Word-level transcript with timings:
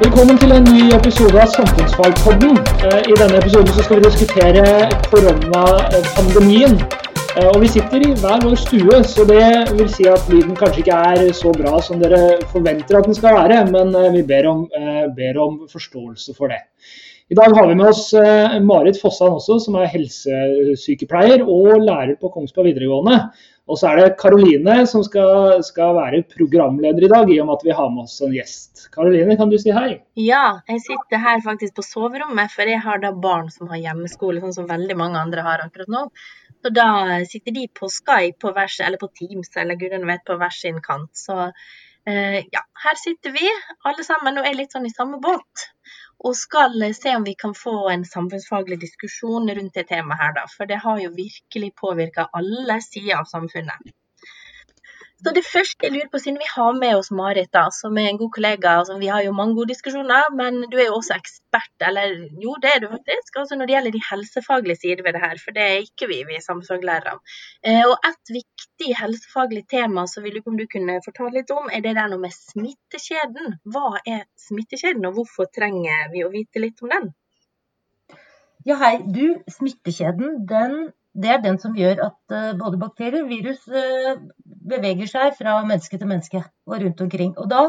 Velkommen 0.00 0.38
til 0.40 0.48
en 0.56 0.64
ny 0.64 0.86
episode 0.96 1.36
av 1.36 1.50
Samfunnsfagpodden. 1.52 2.54
Eh, 2.88 3.02
I 3.12 3.16
denne 3.20 3.36
episoden 3.36 3.68
skal 3.68 3.98
vi 3.98 4.06
diskutere 4.06 4.62
koronapandemien. 5.10 6.78
Eh, 7.36 7.48
Og 7.50 7.58
vi 7.60 7.68
sitter 7.68 8.06
i 8.06 8.14
hver 8.22 8.40
vår 8.46 8.56
stue, 8.62 9.02
så 9.04 9.26
det 9.28 9.44
vil 9.76 9.90
si 9.92 10.08
at 10.08 10.24
lyden 10.32 10.56
kanskje 10.56 10.80
ikke 10.86 11.02
er 11.10 11.34
så 11.36 11.52
bra 11.52 11.82
som 11.84 12.00
dere 12.00 12.40
forventer 12.48 12.96
at 12.96 13.10
den 13.10 13.18
skal 13.18 13.36
være, 13.42 13.60
men 13.68 13.92
eh, 13.92 14.08
vi 14.16 14.24
ber 14.24 14.48
om, 14.48 14.64
ber 15.20 15.42
om 15.44 15.60
forståelse 15.68 16.32
for 16.38 16.48
det. 16.48 16.62
I 17.30 17.36
dag 17.36 17.52
har 17.54 17.68
vi 17.68 17.76
med 17.78 17.92
oss 17.92 18.08
Marit 18.64 18.96
Fossan 18.98 19.36
også, 19.36 19.60
som 19.66 19.76
er 19.78 19.92
helsesykepleier 19.92 21.44
og 21.44 21.76
lærer 21.84 22.16
på 22.18 22.32
Kongsberg 22.32 22.72
videregående. 22.72 23.20
Og 23.70 23.78
så 23.78 23.92
er 23.92 24.00
det 24.00 24.16
Karoline 24.18 24.80
som 24.90 25.04
skal, 25.06 25.60
skal 25.62 25.92
være 25.94 26.24
programleder 26.32 27.04
i 27.04 27.12
dag, 27.12 27.30
i 27.30 27.38
og 27.38 27.46
med 27.52 27.60
at 27.60 27.68
vi 27.68 27.76
har 27.76 27.92
med 27.92 28.08
oss 28.08 28.16
en 28.24 28.34
gjest. 28.34 28.69
Karoline, 28.94 29.36
kan 29.38 29.50
du 29.50 29.56
si 29.62 29.70
hei? 29.74 30.00
Ja, 30.18 30.60
jeg 30.68 30.80
sitter 30.82 31.20
her 31.22 31.42
faktisk 31.44 31.76
på 31.78 31.84
soverommet, 31.86 32.50
for 32.50 32.66
jeg 32.66 32.82
har 32.82 32.98
da 33.02 33.12
barn 33.26 33.50
som 33.54 33.70
har 33.70 33.78
hjemmeskole, 33.78 34.42
sånn 34.42 34.56
som 34.56 34.70
veldig 34.70 34.96
mange 34.98 35.20
andre 35.20 35.44
har 35.46 35.62
akkurat 35.62 35.92
nå. 35.94 36.06
Så 36.60 36.72
da 36.74 36.88
sitter 37.30 37.54
de 37.56 37.68
på 37.80 37.88
Skype 37.88 38.40
på 38.42 38.52
hver, 38.56 38.72
eller 38.86 39.00
på 39.00 39.08
Teams 39.20 39.54
eller 39.56 39.78
gudene 39.80 40.10
vet 40.10 40.26
på 40.26 40.36
hver 40.40 40.52
sin 40.56 40.82
kant. 40.84 41.12
Så 41.16 41.36
eh, 41.46 42.40
ja, 42.52 42.64
her 42.84 42.98
sitter 43.00 43.32
vi 43.36 43.46
alle 43.88 44.04
sammen 44.04 44.42
og 44.42 44.48
er 44.48 44.58
litt 44.58 44.74
sånn 44.74 44.90
i 44.90 44.92
samme 44.92 45.22
båt. 45.22 45.68
Og 46.20 46.36
skal 46.36 46.74
se 46.98 47.14
om 47.16 47.24
vi 47.24 47.36
kan 47.38 47.54
få 47.56 47.88
en 47.94 48.04
samfunnsfaglig 48.04 48.80
diskusjon 48.82 49.48
rundt 49.56 49.78
det 49.78 49.86
temaet 49.88 50.20
her, 50.20 50.34
da. 50.36 50.44
For 50.52 50.68
det 50.68 50.82
har 50.82 51.00
jo 51.00 51.14
virkelig 51.14 51.72
påvirka 51.80 52.26
alle 52.36 52.76
sider 52.84 53.22
av 53.22 53.30
samfunnet. 53.30 53.94
Så 55.20 55.32
det 55.36 55.42
første 55.44 55.84
jeg 55.84 55.92
lurer 55.92 56.08
på, 56.12 56.18
siden 56.22 56.38
vi 56.40 56.46
har 56.48 56.76
med 56.78 56.94
oss 56.96 57.10
Marit, 57.12 57.50
da, 57.52 57.66
som 57.76 57.98
er 58.00 58.06
en 58.08 58.18
god 58.20 58.30
kollega 58.32 58.70
altså, 58.80 58.94
Vi 59.02 59.10
har 59.12 59.20
jo 59.26 59.34
mange 59.36 59.52
gode 59.58 59.68
diskusjoner, 59.74 60.30
men 60.36 60.62
du 60.72 60.78
er 60.78 60.86
jo 60.88 60.96
også 60.96 61.18
ekspert, 61.18 61.74
eller 61.88 62.14
jo, 62.40 62.54
det 62.62 62.70
er 62.72 62.80
du 62.80 62.86
faktisk, 62.94 63.36
altså 63.42 63.58
når 63.58 63.68
det 63.68 63.74
gjelder 63.74 63.96
de 63.96 64.02
helsefaglige 64.06 64.80
sider 64.80 65.04
ved 65.04 65.16
det 65.16 65.22
her. 65.26 65.36
For 65.44 65.56
det 65.56 65.66
er 65.66 65.84
ikke 65.84 66.08
vi, 66.08 66.22
vi 66.28 66.38
er 66.38 66.44
samfunnsfaglærere. 66.46 67.18
Eh, 67.60 67.82
og 67.84 68.08
et 68.08 68.32
viktig 68.38 68.94
helsefaglig 69.02 69.66
tema 69.68 70.06
som 70.08 70.24
vil 70.24 70.40
du 70.40 70.48
om 70.50 70.56
du 70.56 70.64
kunne 70.72 70.96
fortelle 71.04 71.36
litt 71.36 71.52
om, 71.52 71.68
er 71.68 71.84
det 71.84 71.96
der 72.00 72.08
noe 72.08 72.24
med 72.24 72.32
smittekjeden. 72.36 73.58
Hva 73.74 74.00
er 74.00 74.24
smittekjeden, 74.48 75.04
og 75.10 75.18
hvorfor 75.18 75.50
trenger 75.52 76.08
vi 76.14 76.24
å 76.24 76.32
vite 76.32 76.64
litt 76.64 76.80
om 76.80 76.96
den? 76.96 77.12
Ja, 78.64 78.80
hei. 78.80 78.96
Du, 79.04 79.36
smittekjeden, 79.52 80.46
den, 80.48 80.90
det 81.12 81.30
er 81.32 81.40
den 81.42 81.58
som 81.58 81.74
gjør 81.74 82.04
at 82.04 82.34
uh, 82.34 82.50
både 82.58 82.78
bakterier 82.78 83.24
og 83.24 83.30
virus 83.32 83.64
uh, 83.66 84.20
beveger 84.70 85.08
seg 85.10 85.34
fra 85.38 85.56
menneske 85.66 85.98
til 85.98 86.10
menneske 86.10 86.42
og 86.70 86.76
rundt 86.84 87.00
omkring. 87.02 87.32
Og 87.40 87.48
da, 87.50 87.64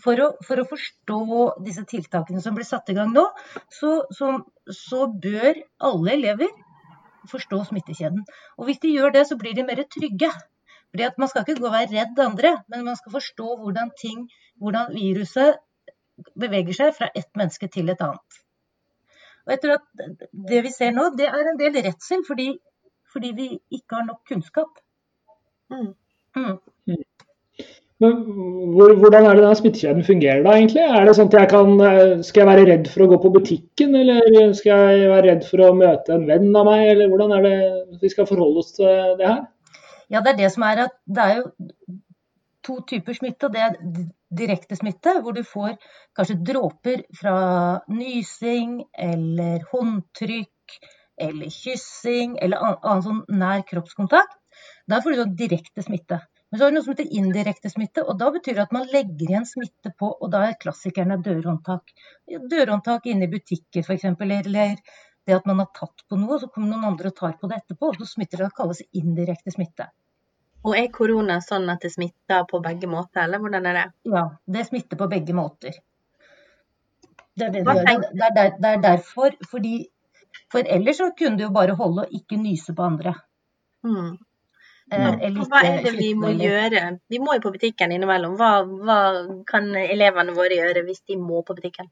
for 0.00 0.22
å, 0.24 0.28
for 0.46 0.62
å 0.62 0.68
forstå 0.70 1.42
disse 1.66 1.84
tiltakene 1.90 2.40
som 2.44 2.56
blir 2.56 2.68
satt 2.68 2.88
i 2.92 2.96
gang 2.96 3.12
nå, 3.12 3.26
så, 3.72 3.98
så, 4.16 4.32
så 4.72 5.10
bør 5.12 5.60
alle 5.90 6.14
elever 6.16 6.54
forstå 7.30 7.60
smittekjeden. 7.68 8.24
Og 8.56 8.68
hvis 8.68 8.80
de 8.82 8.94
gjør 8.94 9.12
det, 9.18 9.26
så 9.28 9.36
blir 9.40 9.56
de 9.56 9.66
mer 9.66 9.82
trygge. 9.92 10.30
Fordi 10.90 11.04
at 11.04 11.18
Man 11.18 11.28
skal 11.28 11.44
ikke 11.44 11.60
gå 11.60 11.68
og 11.68 11.74
være 11.74 11.92
redd 11.92 12.20
andre, 12.22 12.52
men 12.72 12.84
man 12.86 12.96
skal 12.96 13.12
forstå 13.18 13.56
hvordan, 13.60 13.90
ting, 14.00 14.26
hvordan 14.62 14.94
viruset 14.94 15.58
beveger 16.40 16.76
seg 16.78 16.94
fra 16.96 17.10
ett 17.14 17.28
menneske 17.36 17.68
til 17.68 17.90
et 17.92 18.00
annet. 18.00 18.40
Og 19.46 19.52
jeg 19.52 19.60
tror 19.62 19.76
at 19.76 20.22
Det 20.50 20.62
vi 20.64 20.72
ser 20.74 20.94
nå, 20.96 21.10
det 21.18 21.28
er 21.28 21.50
en 21.50 21.60
del 21.60 21.76
redsel 21.84 22.24
fordi, 22.26 22.54
fordi 23.16 23.32
vi 23.36 23.48
ikke 23.72 23.98
har 23.98 24.06
nok 24.06 24.22
kunnskap. 24.28 24.78
Mm. 25.72 25.92
Mm. 26.36 26.58
Men 28.04 28.16
hvor, 28.76 28.92
hvordan 29.00 29.24
er 29.24 29.38
det 29.38 29.42
denne 29.42 29.56
smittekjeden 29.56 30.04
fungerer 30.04 30.42
da, 30.44 30.52
egentlig? 30.58 30.82
Er 30.84 31.06
det 31.08 31.14
sånn 31.16 31.30
at 31.30 31.36
jeg 31.38 31.48
kan, 31.48 31.70
eh, 31.80 32.18
Skal 32.28 32.42
jeg 32.42 32.50
være 32.50 32.66
redd 32.68 32.90
for 32.92 33.04
å 33.04 33.08
gå 33.12 33.18
på 33.22 33.32
butikken, 33.38 33.94
eller 33.96 34.52
skal 34.58 34.90
jeg 34.92 35.12
være 35.14 35.30
redd 35.30 35.46
for 35.48 35.64
å 35.64 35.70
møte 35.76 36.12
en 36.12 36.26
venn 36.28 36.50
av 36.52 36.68
meg, 36.68 36.82
eller 36.92 37.08
hvordan 37.12 37.32
er 37.38 37.46
det 37.46 38.00
vi 38.02 38.10
skal 38.12 38.28
forholde 38.28 38.60
oss 38.60 38.74
til 38.76 39.16
det 39.20 39.30
her? 39.30 39.46
Ja, 40.12 40.20
det 40.20 40.34
er 40.34 40.42
det 40.42 40.50
som 40.54 40.66
er 40.68 40.84
at 40.84 40.98
det 41.08 41.24
er 41.24 41.40
jo 41.40 41.46
to 42.66 42.76
typer 42.90 43.16
smitte. 43.16 43.48
og 43.48 43.56
Det 43.56 43.64
er 43.64 43.78
direkte 44.42 44.76
smitte, 44.76 45.16
hvor 45.22 45.32
du 45.32 45.42
får 45.46 45.78
kanskje 46.18 46.38
dråper 46.50 47.02
fra 47.16 47.38
nysing 47.88 48.82
eller 48.92 49.64
håndtrykk 49.72 50.78
eller 51.16 51.52
kyssing 51.52 52.36
eller 52.42 52.62
annen 52.76 53.04
sånn 53.04 53.22
nær 53.40 53.64
kroppskontakt. 53.68 54.38
Da 54.88 55.00
får 55.02 55.12
du 55.12 55.20
sånn 55.22 55.36
direkte 55.38 55.84
smitte. 55.84 56.20
Men 56.50 56.58
så 56.58 56.64
har 56.64 56.70
du 56.70 56.76
noe 56.76 56.86
som 56.86 56.94
heter 56.94 57.16
indirekte 57.18 57.70
smitte, 57.72 58.04
og 58.06 58.18
da 58.20 58.28
betyr 58.34 58.54
det 58.54 58.66
at 58.68 58.74
man 58.74 58.86
legger 58.92 59.26
igjen 59.26 59.46
smitte 59.48 59.90
på, 59.98 60.12
og 60.14 60.30
da 60.30 60.44
er 60.46 60.60
klassikerne 60.62 61.18
dørhåndtak. 61.24 61.90
Dørhåndtak 62.52 63.08
inne 63.10 63.26
i 63.26 63.32
butikker 63.32 63.82
f.eks., 63.82 64.06
eller 64.06 64.78
det 65.26 65.34
at 65.34 65.48
man 65.50 65.58
har 65.58 65.72
tatt 65.74 66.04
på 66.06 66.18
noe, 66.20 66.36
og 66.36 66.44
så 66.44 66.50
kommer 66.52 66.70
noen 66.70 66.92
andre 66.92 67.10
og 67.10 67.16
tar 67.18 67.34
på 67.40 67.50
det 67.50 67.58
etterpå, 67.58 67.90
og 67.90 67.98
så 67.98 68.06
smitter 68.12 68.44
det. 68.44 68.52
Det 68.52 68.58
kalles 68.60 68.84
indirekte 69.00 69.56
smitte. 69.56 69.88
Og 70.66 70.78
er 70.78 70.86
korona 70.94 71.40
sånn 71.42 71.66
at 71.72 71.82
det 71.82 71.90
smitter 71.94 72.46
på 72.50 72.62
begge 72.62 72.90
måter, 72.90 73.24
eller 73.24 73.42
hvordan 73.42 73.66
er 73.66 73.80
det? 73.80 73.84
Ja, 74.14 74.24
det 74.56 74.64
smitter 74.70 75.02
på 75.02 75.10
begge 75.10 75.34
måter. 75.34 75.76
Det 77.36 77.50
er, 77.50 77.52
det, 77.52 77.66
det, 77.66 78.30
er 78.30 78.54
det 78.62 78.70
er 78.70 78.80
derfor, 78.86 79.34
fordi 79.50 79.74
For 80.52 80.66
ellers 80.76 81.00
så 81.00 81.10
kunne 81.18 81.38
du 81.38 81.46
jo 81.46 81.52
bare 81.54 81.76
holde 81.78 82.06
og 82.06 82.16
ikke 82.20 82.38
nyse 82.40 82.74
på 82.76 82.86
andre. 82.86 83.14
Mm. 83.86 84.16
Eh, 84.92 85.32
Hva 85.34 85.62
er 85.66 85.82
det 85.82 85.96
vi 85.96 86.12
må 86.14 86.30
gjøre? 86.38 86.82
Vi 87.10 87.18
må 87.22 87.34
jo 87.34 87.42
på 87.48 87.54
butikken 87.56 87.94
innimellom. 87.94 88.36
Hva, 88.38 88.50
hva 88.62 88.98
kan 89.48 89.72
elevene 89.82 90.34
våre 90.36 90.60
gjøre 90.60 90.84
hvis 90.86 91.02
de 91.10 91.18
må 91.18 91.42
på 91.46 91.56
butikken? 91.58 91.90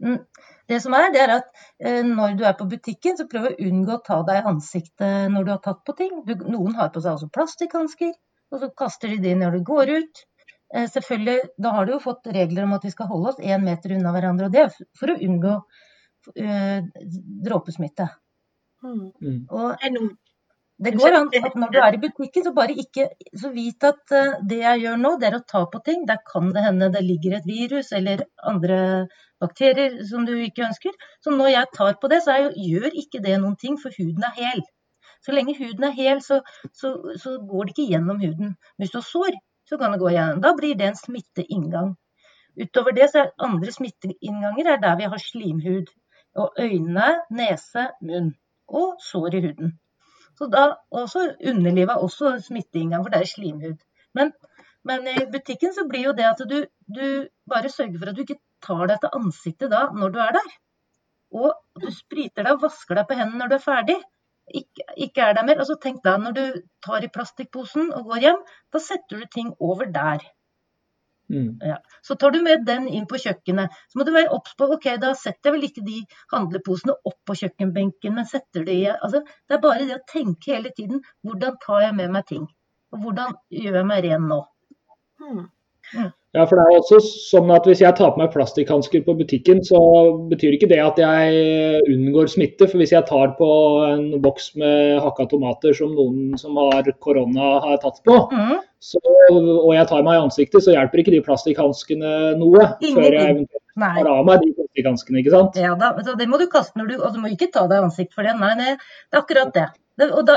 Mm. 0.00 0.20
Det 0.68 0.78
som 0.82 0.94
er, 0.98 1.10
det 1.14 1.20
er 1.22 1.32
at 1.36 1.50
eh, 1.78 2.02
når 2.04 2.38
du 2.38 2.44
er 2.48 2.56
på 2.58 2.66
butikken, 2.70 3.18
så 3.18 3.28
prøv 3.30 3.50
å 3.50 3.56
unngå 3.68 3.98
å 3.98 4.04
ta 4.04 4.22
deg 4.26 4.40
i 4.40 4.48
ansiktet 4.50 5.28
når 5.32 5.44
du 5.46 5.52
har 5.54 5.60
tatt 5.64 5.82
på 5.86 5.94
ting. 5.98 6.14
Du, 6.26 6.32
noen 6.48 6.74
har 6.78 6.90
på 6.94 7.02
seg 7.04 7.14
altså 7.14 7.28
plastikkhansker, 7.32 8.16
og 8.52 8.62
så 8.62 8.70
kaster 8.82 9.12
de 9.12 9.20
de 9.22 9.36
når 9.38 9.58
de 9.58 9.62
går 9.68 9.92
ut. 10.00 10.24
Eh, 10.74 10.88
selvfølgelig, 10.90 11.52
Da 11.62 11.70
har 11.76 11.86
du 11.86 11.94
jo 11.94 12.02
fått 12.02 12.26
regler 12.34 12.66
om 12.66 12.74
at 12.74 12.84
vi 12.84 12.94
skal 12.94 13.10
holde 13.12 13.34
oss 13.34 13.42
én 13.42 13.62
meter 13.64 13.94
unna 13.94 14.14
hverandre. 14.16 14.48
og 14.48 14.56
Det 14.56 14.64
er 14.64 14.88
for 14.98 15.12
å 15.12 15.20
unngå 15.28 15.54
eh, 15.54 15.85
dråpesmitte. 17.46 18.08
Mm. 18.82 19.10
Mm. 19.22 19.46
Og 19.50 19.76
det 20.84 20.92
går 20.98 21.14
an 21.16 21.30
at 21.32 21.54
når 21.56 21.70
du 21.72 21.78
er 21.80 21.94
i 21.96 22.00
butikken, 22.02 22.44
så 22.44 22.52
bare 22.52 22.74
ikke 22.76 23.06
Så 23.40 23.48
vit 23.54 23.84
at 23.84 24.12
eh, 24.12 24.34
det 24.48 24.58
jeg 24.60 24.82
gjør 24.82 24.96
nå, 25.00 25.12
det 25.20 25.28
er 25.30 25.38
å 25.38 25.44
ta 25.48 25.62
på 25.72 25.80
ting. 25.84 26.04
Der 26.06 26.18
kan 26.32 26.52
det 26.52 26.64
hende 26.66 26.90
det 26.92 27.02
ligger 27.04 27.38
et 27.38 27.46
virus 27.48 27.92
eller 27.96 28.26
andre 28.44 29.08
bakterier 29.40 30.02
som 30.04 30.26
du 30.26 30.34
ikke 30.36 30.66
ønsker. 30.68 30.92
Så 31.24 31.30
når 31.32 31.48
jeg 31.54 31.72
tar 31.74 31.96
på 32.00 32.08
det, 32.12 32.22
så 32.24 32.34
er, 32.36 32.42
jo- 32.46 32.68
gjør 32.70 32.90
ikke 32.92 33.22
det 33.24 33.38
noen 33.40 33.56
ting, 33.56 33.78
for 33.80 33.90
huden 33.96 34.24
er 34.28 34.36
hel. 34.36 34.62
Så 35.24 35.32
lenge 35.32 35.56
huden 35.58 35.84
er 35.88 35.96
hel, 35.96 36.20
så, 36.22 36.42
så, 36.72 36.92
så 37.16 37.38
går 37.40 37.64
det 37.64 37.74
ikke 37.76 37.90
gjennom 37.94 38.20
huden. 38.20 38.56
Hvis 38.78 38.92
du 38.92 38.98
har 39.00 39.08
sår, 39.08 39.38
så 39.66 39.78
kan 39.80 39.92
det 39.92 40.00
gå 40.00 40.12
gjennom. 40.12 40.42
Da 40.44 40.52
blir 40.54 40.76
det 40.76 40.90
en 40.90 41.00
smitteinngang. 41.00 41.94
Utover 42.56 42.94
det 42.96 43.08
så 43.12 43.24
er 43.24 43.32
andre 43.42 43.72
smitteinnganger 43.72 44.70
er 44.74 44.82
der 44.84 45.00
vi 45.00 45.08
har 45.12 45.20
slimhud. 45.20 45.88
Og 46.36 46.52
øyne, 46.60 47.08
nese, 47.30 47.88
munn. 48.00 48.34
Og 48.68 48.96
sår 49.00 49.34
i 49.38 49.42
huden. 49.46 49.76
Så 50.36 50.48
da, 50.52 50.64
også 50.90 51.22
Underlivet 51.48 51.92
er 51.94 52.02
også 52.06 52.32
smitteinngang, 52.46 53.04
for 53.04 53.14
det 53.14 53.20
er 53.20 53.30
slimhud. 53.30 53.78
Men, 54.14 54.32
men 54.84 55.08
i 55.12 55.24
butikken 55.32 55.72
så 55.74 55.86
blir 55.88 56.08
jo 56.08 56.16
det 56.18 56.26
at 56.28 56.42
du, 56.50 56.58
du 56.98 57.06
bare 57.50 57.72
sørger 57.72 57.98
for 57.98 58.10
at 58.10 58.16
du 58.16 58.24
ikke 58.24 58.40
tar 58.66 58.84
deg 58.90 59.00
til 59.00 59.16
ansiktet 59.20 59.72
da 59.72 59.86
når 59.94 60.12
du 60.12 60.20
er 60.24 60.36
der. 60.36 60.52
Og 61.36 61.80
du 61.80 61.88
spriter 61.94 62.44
deg 62.44 62.52
og 62.56 62.66
vasker 62.66 62.98
deg 62.98 63.08
på 63.08 63.18
hendene 63.18 63.42
når 63.42 63.52
du 63.52 63.56
er 63.58 63.64
ferdig. 63.64 63.96
Ikke, 64.60 64.86
ikke 65.08 65.24
er 65.24 65.38
der 65.38 65.46
mer. 65.48 65.60
Altså 65.62 65.78
tenk 65.82 66.02
deg 66.04 66.20
når 66.22 66.36
du 66.36 66.44
tar 66.86 67.04
i 67.04 67.12
plastikkposen 67.12 67.92
og 67.96 68.12
går 68.12 68.24
hjem, 68.26 68.42
da 68.72 68.82
setter 68.82 69.22
du 69.22 69.30
ting 69.32 69.54
over 69.58 69.88
der. 69.96 70.22
Mm. 71.32 71.58
Ja. 71.60 71.76
Så 72.02 72.14
tar 72.14 72.30
du 72.30 72.38
med 72.42 72.66
den 72.66 72.86
inn 72.88 73.06
på 73.10 73.18
kjøkkenet. 73.18 73.74
Så 73.90 73.98
må 73.98 74.06
du 74.06 74.12
være 74.14 74.30
obs 74.34 74.54
på 74.58 74.68
ok, 74.76 74.88
da 75.02 75.12
setter 75.18 75.50
jeg 75.50 75.56
vel 75.56 75.68
ikke 75.68 75.86
de 75.86 76.02
handleposene 76.34 76.94
opp 77.10 77.18
på 77.26 77.38
kjøkkenbenken, 77.40 78.14
men 78.18 78.28
setter 78.30 78.66
de 78.66 78.78
i 78.84 78.86
altså, 78.92 79.24
Det 79.48 79.58
er 79.58 79.64
bare 79.64 79.88
det 79.88 79.98
å 79.98 80.06
tenke 80.12 80.54
hele 80.54 80.72
tiden 80.76 81.02
hvordan 81.26 81.58
tar 81.64 81.88
jeg 81.88 81.98
med 81.98 82.14
meg 82.14 82.28
ting? 82.30 82.46
Og 82.94 83.02
hvordan 83.02 83.34
gjør 83.50 83.80
jeg 83.80 83.90
meg 83.90 84.06
ren 84.06 84.30
nå? 84.30 84.40
Mm. 85.22 85.44
Ja, 86.36 86.44
for 86.44 86.58
det 86.58 86.64
er 86.66 86.74
også 86.76 86.98
sånn 87.00 87.48
at 87.54 87.64
Hvis 87.68 87.80
jeg 87.80 87.96
tar 87.96 88.10
på 88.12 88.20
meg 88.20 88.32
plastikkhansker 88.34 89.04
på 89.06 89.14
butikken, 89.16 89.62
så 89.64 89.78
betyr 90.28 90.56
ikke 90.56 90.68
det 90.68 90.80
at 90.84 90.98
jeg 91.00 91.80
unngår 91.94 92.28
smitte. 92.28 92.68
For 92.68 92.82
hvis 92.82 92.92
jeg 92.92 93.06
tar 93.08 93.32
på 93.38 93.48
en 93.88 94.08
boks 94.24 94.50
med 94.60 94.98
hakka 95.04 95.28
tomater 95.30 95.76
som 95.76 95.94
noen 95.96 96.36
som 96.40 96.58
har 96.60 96.90
korona 97.00 97.54
har 97.64 97.78
tatt 97.84 98.02
på, 98.04 98.18
Mm. 98.32 98.58
så, 98.84 99.00
og 99.32 99.72
jeg 99.74 99.88
tar 99.88 100.02
meg 100.04 100.18
i 100.18 100.24
ansiktet, 100.26 100.62
så 100.62 100.74
hjelper 100.74 101.00
ikke 101.00 101.14
de 101.14 101.22
plastikkhanskene 101.24 102.12
noe. 102.42 102.66
Før 102.84 103.08
jeg 103.16 103.30
eventuelt 103.32 103.80
Nei. 103.80 103.94
av 104.02 104.24
meg 104.28 104.44
de 104.44 104.52
plastikkhanskene, 104.58 105.22
ikke 105.22 105.32
sant. 105.32 105.56
Ja, 105.56 105.72
da, 105.74 105.94
så 106.04 106.18
det 106.18 106.28
må 106.28 106.38
du 106.38 106.46
kaste 106.52 106.76
når 106.76 106.92
du 106.92 106.94
Og 107.00 107.14
du 107.14 107.20
må 107.22 107.32
ikke 107.32 107.48
ta 107.52 107.66
deg 107.66 107.80
i 107.80 107.86
ansikt 107.88 108.12
for 108.12 108.28
det. 108.28 108.36
Nei, 108.40 108.52
nei, 108.60 108.76
det 108.76 109.16
er 109.16 109.22
akkurat 109.22 109.54
det. 109.54 109.70
det, 109.96 110.10
og, 110.12 110.26
da, 110.26 110.36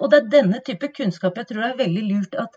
og 0.00 0.10
det 0.10 0.22
er 0.22 0.32
denne 0.32 0.62
type 0.64 0.88
kunnskap 0.96 1.36
jeg 1.36 1.46
tror 1.50 1.60
det 1.60 1.70
er 1.74 1.84
veldig 1.84 2.04
lurt 2.08 2.34
at 2.40 2.56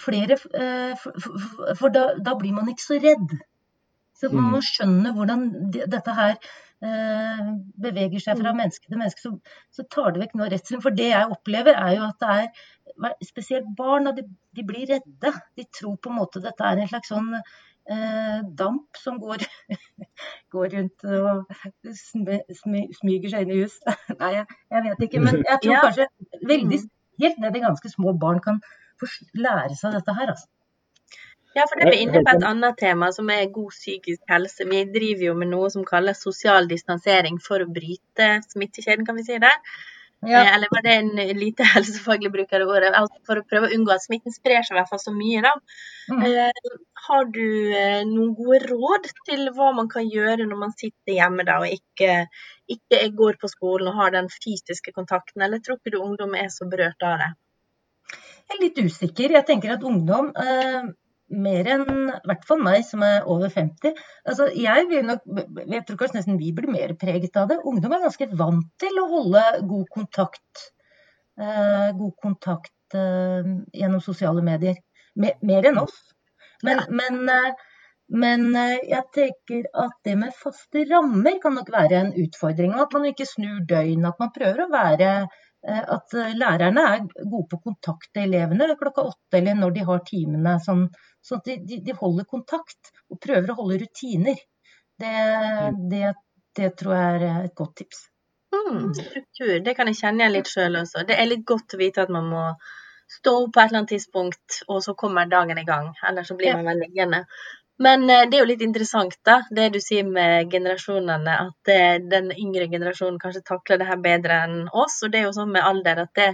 flere 0.00 0.36
eh, 0.54 0.94
For, 0.98 1.90
da, 1.94 2.06
da 2.18 2.36
blir 2.38 2.54
man 2.56 2.70
ikke 2.70 2.86
så 2.86 3.00
redd. 3.02 3.34
Så 4.14 4.30
man 4.32 4.52
må 4.54 4.60
skjønne 4.62 5.10
hvordan 5.16 5.48
dette 5.74 6.14
her 6.14 6.36
eh, 6.38 7.50
beveger 7.82 8.22
seg 8.22 8.40
fra 8.40 8.54
menneske 8.56 8.86
til 8.86 9.00
menneske. 9.00 9.24
Så, 9.24 9.34
så 9.74 9.84
tar 9.90 10.14
det 10.14 10.22
vekk 10.22 10.36
noe 10.36 10.46
av 10.46 10.54
redselen. 10.54 10.82
For 10.84 10.94
det 10.94 11.10
jeg 11.10 11.34
opplever, 11.34 11.76
er 11.76 11.98
jo 11.98 12.06
at 12.08 12.22
det 12.22 12.38
er 12.38 13.26
spesielt 13.26 13.68
barn, 13.76 14.10
de, 14.16 14.26
de 14.54 14.66
blir 14.66 14.86
redde. 14.94 15.34
De 15.58 15.66
tror 15.74 15.98
på 15.98 16.12
en 16.12 16.20
måte 16.22 16.42
dette 16.44 16.66
er 16.66 16.80
en 16.80 16.90
slags 16.92 17.10
sånn 17.10 17.32
eh, 17.34 18.38
damp 18.60 19.02
som 19.02 19.18
går, 19.22 19.44
går 20.54 20.70
rundt 20.76 21.08
og 21.10 21.58
smy, 21.90 22.40
smy, 22.62 22.86
smyger 23.00 23.34
seg 23.34 23.46
inn 23.46 23.56
i 23.56 23.60
hus. 23.64 23.80
Nei, 24.20 24.32
jeg, 24.38 24.46
jeg, 24.70 24.86
vet 24.88 25.04
ikke. 25.08 25.26
Men 25.26 25.42
jeg 25.42 25.60
tror 25.66 25.88
kanskje 25.88 26.08
veldig 26.54 26.80
helt 27.24 27.42
ned 27.42 27.58
i 27.58 27.66
ganske 27.66 27.92
små 27.92 28.14
barn 28.18 28.40
kan 28.44 28.62
lære 29.46 29.78
seg 29.78 29.96
dette 29.98 30.16
her. 30.18 30.34
altså. 30.34 30.50
Ja, 31.54 31.68
for 31.70 31.78
det 31.78 31.86
er 31.86 31.94
vi 31.94 32.02
inne 32.02 32.20
på 32.26 32.32
et 32.34 32.44
annet 32.48 32.78
tema, 32.80 33.12
som 33.14 33.28
er 33.30 33.44
god 33.54 33.70
psykisk 33.70 34.22
helse. 34.30 34.66
Vi 34.66 34.80
driver 34.90 35.28
jo 35.28 35.34
med 35.38 35.52
noe 35.52 35.68
som 35.70 35.84
kalles 35.86 36.22
sosial 36.26 36.66
distansering 36.70 37.38
for 37.42 37.62
å 37.62 37.70
bryte 37.70 38.30
smittekjeden, 38.48 39.06
kan 39.06 39.20
vi 39.20 39.26
si 39.28 39.38
det? 39.42 39.52
Ja. 40.24 40.40
Eh, 40.40 40.54
eller 40.54 40.68
var 40.70 40.82
det 40.82 40.94
en 40.94 41.38
lite 41.38 41.62
helsefaglig 41.74 42.32
bruk 42.32 42.52
av 42.52 42.62
det 42.62 42.66
ordet? 42.66 42.90
Altså 42.98 43.20
for 43.28 43.38
å 43.38 43.46
prøve 43.46 43.68
å 43.68 43.76
unngå 43.76 43.94
at 43.94 44.02
smitten 44.02 44.34
sprer 44.34 44.64
seg 44.64 44.74
i 44.74 44.80
hvert 44.80 44.90
fall 44.90 45.02
så 45.02 45.14
mye. 45.14 45.44
da. 45.44 45.52
Mm. 46.10 46.24
Eh, 46.26 46.74
har 47.06 47.30
du 47.36 47.46
eh, 47.76 48.02
noen 48.08 48.34
gode 48.38 48.60
råd 48.64 49.08
til 49.28 49.46
hva 49.54 49.70
man 49.76 49.90
kan 49.92 50.08
gjøre 50.10 50.48
når 50.48 50.60
man 50.64 50.74
sitter 50.74 51.18
hjemme 51.18 51.46
da, 51.46 51.60
og 51.62 51.70
ikke, 51.70 52.24
ikke 52.72 53.04
går 53.14 53.38
på 53.40 53.52
skolen 53.52 53.92
og 53.92 54.00
har 54.00 54.14
den 54.16 54.32
fysiske 54.32 54.94
kontakten, 54.96 55.44
eller 55.44 55.62
tror 55.62 55.78
ikke 55.78 55.94
du 55.94 56.02
ungdom 56.02 56.34
er 56.40 56.50
så 56.52 56.66
berørt 56.70 57.04
av 57.06 57.20
det? 57.22 57.32
Jeg 58.44 58.58
er 58.58 58.62
litt 58.62 58.82
usikker. 58.84 59.34
Jeg 59.38 59.48
tenker 59.48 59.74
at 59.74 59.88
ungdom 59.88 60.30
eh 60.36 60.92
mer 61.32 61.68
enn 61.74 61.84
i 62.12 62.28
hvert 62.28 62.46
fall 62.48 62.62
meg 62.62 62.84
som 62.86 63.02
er 63.06 63.26
over 63.30 63.50
50. 63.52 63.96
Altså, 64.28 64.48
jeg, 64.58 64.86
vil 64.90 65.04
nok, 65.08 65.24
jeg 65.62 65.84
tror 65.86 66.00
kanskje 66.00 66.20
nesten 66.20 66.40
vi 66.40 66.52
blir 66.56 66.72
mer 66.72 66.94
preget 67.00 67.36
av 67.40 67.50
det. 67.50 67.60
Ungdom 67.64 67.94
er 67.96 68.04
ganske 68.04 68.28
vant 68.38 68.66
til 68.80 69.00
å 69.00 69.08
holde 69.10 69.44
god 69.70 69.86
kontakt, 69.94 70.64
eh, 71.40 71.90
god 71.98 72.16
kontakt 72.22 72.98
eh, 72.98 73.52
gjennom 73.74 74.02
sosiale 74.04 74.44
medier. 74.44 74.80
Mer, 75.20 75.38
mer 75.46 75.70
enn 75.70 75.80
oss. 75.82 75.96
Men, 76.66 76.84
men, 76.90 77.22
eh, 77.30 77.70
men, 78.14 78.50
jeg 78.84 79.04
tenker 79.16 79.64
at 79.80 79.96
det 80.04 80.18
med 80.20 80.36
faste 80.36 80.84
rammer 80.90 81.40
kan 81.42 81.56
nok 81.56 81.72
være 81.72 82.02
en 82.02 82.12
utfordring. 82.26 82.76
At 82.76 82.92
man 82.92 83.08
ikke 83.08 83.28
snur 83.28 83.64
døgn. 83.68 84.04
At 84.10 84.20
man 84.20 84.34
prøver 84.34 84.66
å 84.66 84.72
være 84.72 85.14
at 85.64 86.14
lærerne 86.36 86.82
er 86.92 87.04
gode 87.24 87.46
på 87.50 87.56
å 87.56 87.64
kontakte 87.70 88.20
elevene 88.24 88.66
klokka 88.76 89.06
åtte 89.08 89.38
eller 89.38 89.56
når 89.56 89.76
de 89.76 89.84
har 89.88 90.02
timene. 90.08 90.58
Sånn, 90.64 90.88
Sånn 91.24 91.40
at 91.40 91.46
de, 91.48 91.78
de, 91.80 91.94
holder 91.96 92.26
kontakt 92.28 92.90
og 93.08 93.20
prøver 93.24 93.52
å 93.52 93.56
holde 93.62 93.78
rutiner. 93.80 94.40
Det, 95.00 95.12
mm. 95.12 95.78
det, 95.90 96.10
det 96.58 96.68
tror 96.80 96.98
jeg 96.98 97.22
er 97.30 97.46
et 97.46 97.54
godt 97.56 97.78
tips. 97.80 98.02
Mm, 98.54 98.92
struktur, 98.94 99.54
det 99.64 99.74
kan 99.74 99.88
jeg 99.90 99.98
kjenne 99.98 100.22
igjen 100.22 100.34
litt 100.36 100.50
sjøl 100.52 100.76
også. 100.82 101.06
Det 101.08 101.16
er 101.18 101.30
litt 101.30 101.46
godt 101.48 101.74
å 101.74 101.80
vite 101.80 102.04
at 102.04 102.12
man 102.12 102.28
må 102.30 102.44
stå 103.16 103.32
opp 103.40 103.54
på 103.54 103.62
et 103.62 103.70
eller 103.70 103.80
annet 103.80 103.94
tidspunkt, 103.94 104.60
og 104.68 104.82
så 104.84 104.94
kommer 105.00 105.30
dagen 105.30 105.58
i 105.58 105.66
gang. 105.66 105.90
Ellers 106.06 106.28
så 106.30 106.36
blir 106.38 106.54
man 106.58 106.68
vel 106.70 106.84
liggende. 106.84 107.24
Men 107.82 108.04
eh, 108.10 108.26
det 108.30 108.38
er 108.38 108.44
jo 108.44 108.50
litt 108.52 108.62
interessant, 108.62 109.16
da, 109.26 109.40
det 109.50 109.70
du 109.74 109.80
sier 109.82 110.06
med 110.06 110.50
generasjonene. 110.52 111.38
At 111.48 111.72
den 112.10 112.30
yngre 112.34 112.68
generasjonen 112.70 113.20
kanskje 113.22 113.44
takler 113.46 113.80
det 113.80 113.88
her 113.90 114.02
bedre 114.02 114.42
enn 114.46 114.60
oss. 114.72 115.00
Og 115.02 115.12
det 115.12 115.22
er 115.22 115.28
jo 115.28 115.38
sånn 115.38 115.54
med 115.54 115.66
alder 115.66 116.04
at 116.04 116.14
det, 116.20 116.28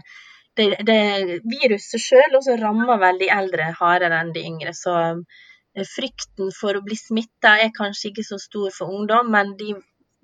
det, 0.59 0.67
det 0.87 1.41
viruset 1.49 2.03
sjøl 2.03 2.37
også 2.39 2.59
rammer 2.61 2.99
vel 3.01 3.21
de 3.23 3.31
eldre 3.33 3.71
hardere 3.79 4.21
enn 4.21 4.35
de 4.35 4.45
yngre. 4.47 4.75
Så 4.77 4.97
eh, 5.01 5.87
frykten 5.95 6.51
for 6.57 6.77
å 6.77 6.85
bli 6.87 6.99
smitta 6.99 7.57
er 7.65 7.75
kanskje 7.77 8.11
ikke 8.11 8.27
så 8.27 8.41
stor 8.43 8.75
for 8.77 8.93
ungdom, 8.93 9.31
men 9.33 9.55
de 9.61 9.75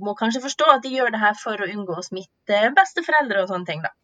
må 0.02 0.12
kanskje 0.18 0.44
forstå 0.44 0.72
at 0.74 0.82
de 0.84 0.92
gjør 0.92 1.14
det 1.14 1.22
her 1.22 1.36
for 1.40 1.60
å 1.60 1.68
unngå 1.72 1.96
å 1.96 2.04
smitte 2.04 2.66
besteforeldre 2.76 3.44
og 3.44 3.52
sånne 3.52 3.70
ting. 3.70 3.86
da. 3.86 3.94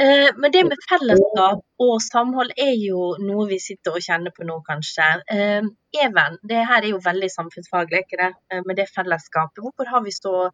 Eh, 0.00 0.30
men 0.36 0.52
det 0.52 0.62
med 0.64 0.80
fellesskap 0.88 1.84
og 1.84 1.94
samhold 2.00 2.54
er 2.56 2.72
jo 2.80 3.14
noe 3.20 3.44
vi 3.50 3.58
sitter 3.60 3.98
og 3.98 4.04
kjenner 4.04 4.32
på 4.32 4.46
nå, 4.48 4.60
kanskje. 4.64 5.08
Eh, 5.34 5.66
Even, 6.00 6.38
det 6.46 6.62
her 6.70 6.84
er 6.84 6.92
jo 6.94 7.02
veldig 7.04 7.28
samfunnsfaglig, 7.32 8.04
ikke 8.04 8.20
det? 8.20 8.60
med 8.64 8.78
det 8.78 8.86
fellesskapet. 8.94 9.60
Hvorfor, 9.60 9.90
har 9.90 10.04
vi 10.04 10.14
så, 10.14 10.46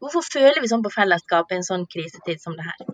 hvorfor 0.00 0.24
føler 0.24 0.62
vi 0.64 0.70
sånn 0.70 0.82
på 0.82 0.94
fellesskap 0.94 1.52
i 1.52 1.58
en 1.58 1.66
sånn 1.66 1.84
krisetid 1.92 2.40
som 2.42 2.56
det 2.58 2.66
her? 2.70 2.88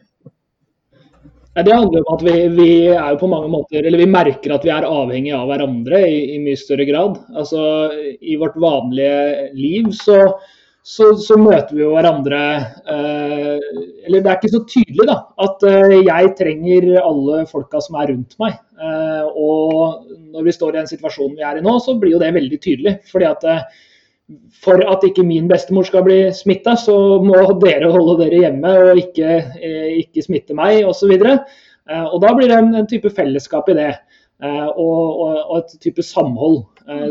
Det 1.55 1.71
handler 1.71 2.03
om 2.03 2.17
at 2.17 2.23
vi, 2.27 2.35
vi, 2.51 2.69
er 2.91 3.15
jo 3.15 3.21
på 3.21 3.31
mange 3.31 3.49
måter, 3.53 3.87
eller 3.87 4.03
vi 4.03 4.11
merker 4.11 4.57
at 4.57 4.65
vi 4.67 4.73
er 4.75 4.89
avhengig 4.89 5.31
av 5.37 5.47
hverandre 5.53 6.01
i, 6.03 6.17
i 6.35 6.41
mye 6.43 6.59
større 6.59 6.87
grad. 6.89 7.21
Altså, 7.31 7.63
I 8.19 8.35
vårt 8.41 8.59
vanlige 8.59 9.53
liv 9.55 9.93
så, 9.95 10.19
så, 10.85 11.15
så 11.17 11.37
møter 11.41 11.73
vi 11.73 11.81
jo 11.81 11.95
hverandre 11.95 12.41
eh, 12.93 13.55
Eller 14.05 14.21
det 14.21 14.29
er 14.29 14.37
ikke 14.37 14.53
så 14.53 14.61
tydelig 14.69 15.07
da, 15.09 15.17
at 15.41 15.65
eh, 15.71 15.95
jeg 16.05 16.35
trenger 16.37 16.91
alle 17.01 17.47
folka 17.49 17.81
som 17.81 17.97
er 18.03 18.11
rundt 18.13 18.37
meg. 18.43 18.59
Eh, 18.77 19.25
og 19.33 20.05
når 20.35 20.45
vi 20.45 20.55
står 20.55 20.75
i 20.75 20.83
den 20.83 20.91
situasjonen 20.93 21.39
vi 21.39 21.47
er 21.49 21.59
i 21.61 21.65
nå, 21.65 21.79
så 21.81 21.97
blir 21.97 22.13
jo 22.13 22.21
det 22.21 22.35
veldig 22.37 22.61
tydelig. 22.61 22.95
fordi 23.09 23.31
at 23.31 23.49
for 24.65 24.81
at 24.89 25.03
ikke 25.05 25.25
min 25.25 25.49
bestemor 25.49 25.89
skal 25.89 26.05
bli 26.05 26.19
smitta, 26.37 26.77
så 26.81 26.95
må 27.25 27.41
dere 27.65 27.91
holde 27.93 28.19
dere 28.23 28.45
hjemme 28.45 28.71
og 28.85 29.01
ikke, 29.01 29.35
ikke 30.05 30.25
smitte 30.25 30.57
meg 30.57 30.85
osv. 30.89 31.17
Og, 31.17 31.51
eh, 31.89 32.07
og 32.11 32.21
da 32.25 32.37
blir 32.37 32.53
det 32.53 32.61
en, 32.61 32.73
en, 32.83 32.91
type 32.93 33.13
fellesskap 33.17 33.73
i 33.73 33.81
det, 33.81 33.93
og, 34.45 35.01
og, 35.01 35.37
og 35.49 35.59
et 35.63 35.79
type 35.81 36.05
samhold. 36.05 36.67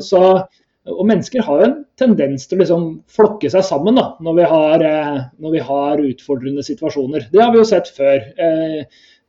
Så, 0.05 0.19
og 0.91 1.05
mennesker 1.07 1.45
har 1.45 1.61
jo 1.61 1.67
en 1.69 1.75
tendens 1.99 2.47
til 2.47 2.57
å 2.57 2.61
liksom 2.63 2.85
flokke 3.15 3.51
seg 3.51 3.63
sammen 3.63 3.95
da, 3.95 4.09
når 4.23 4.39
vi, 4.39 4.47
har, 4.51 4.85
når 5.39 5.53
vi 5.53 5.61
har 5.63 6.01
utfordrende 6.03 6.65
situasjoner. 6.65 7.29
Det 7.31 7.39
har 7.39 7.53
vi 7.53 7.61
jo 7.61 7.67
sett 7.69 7.87
før. 7.95 8.25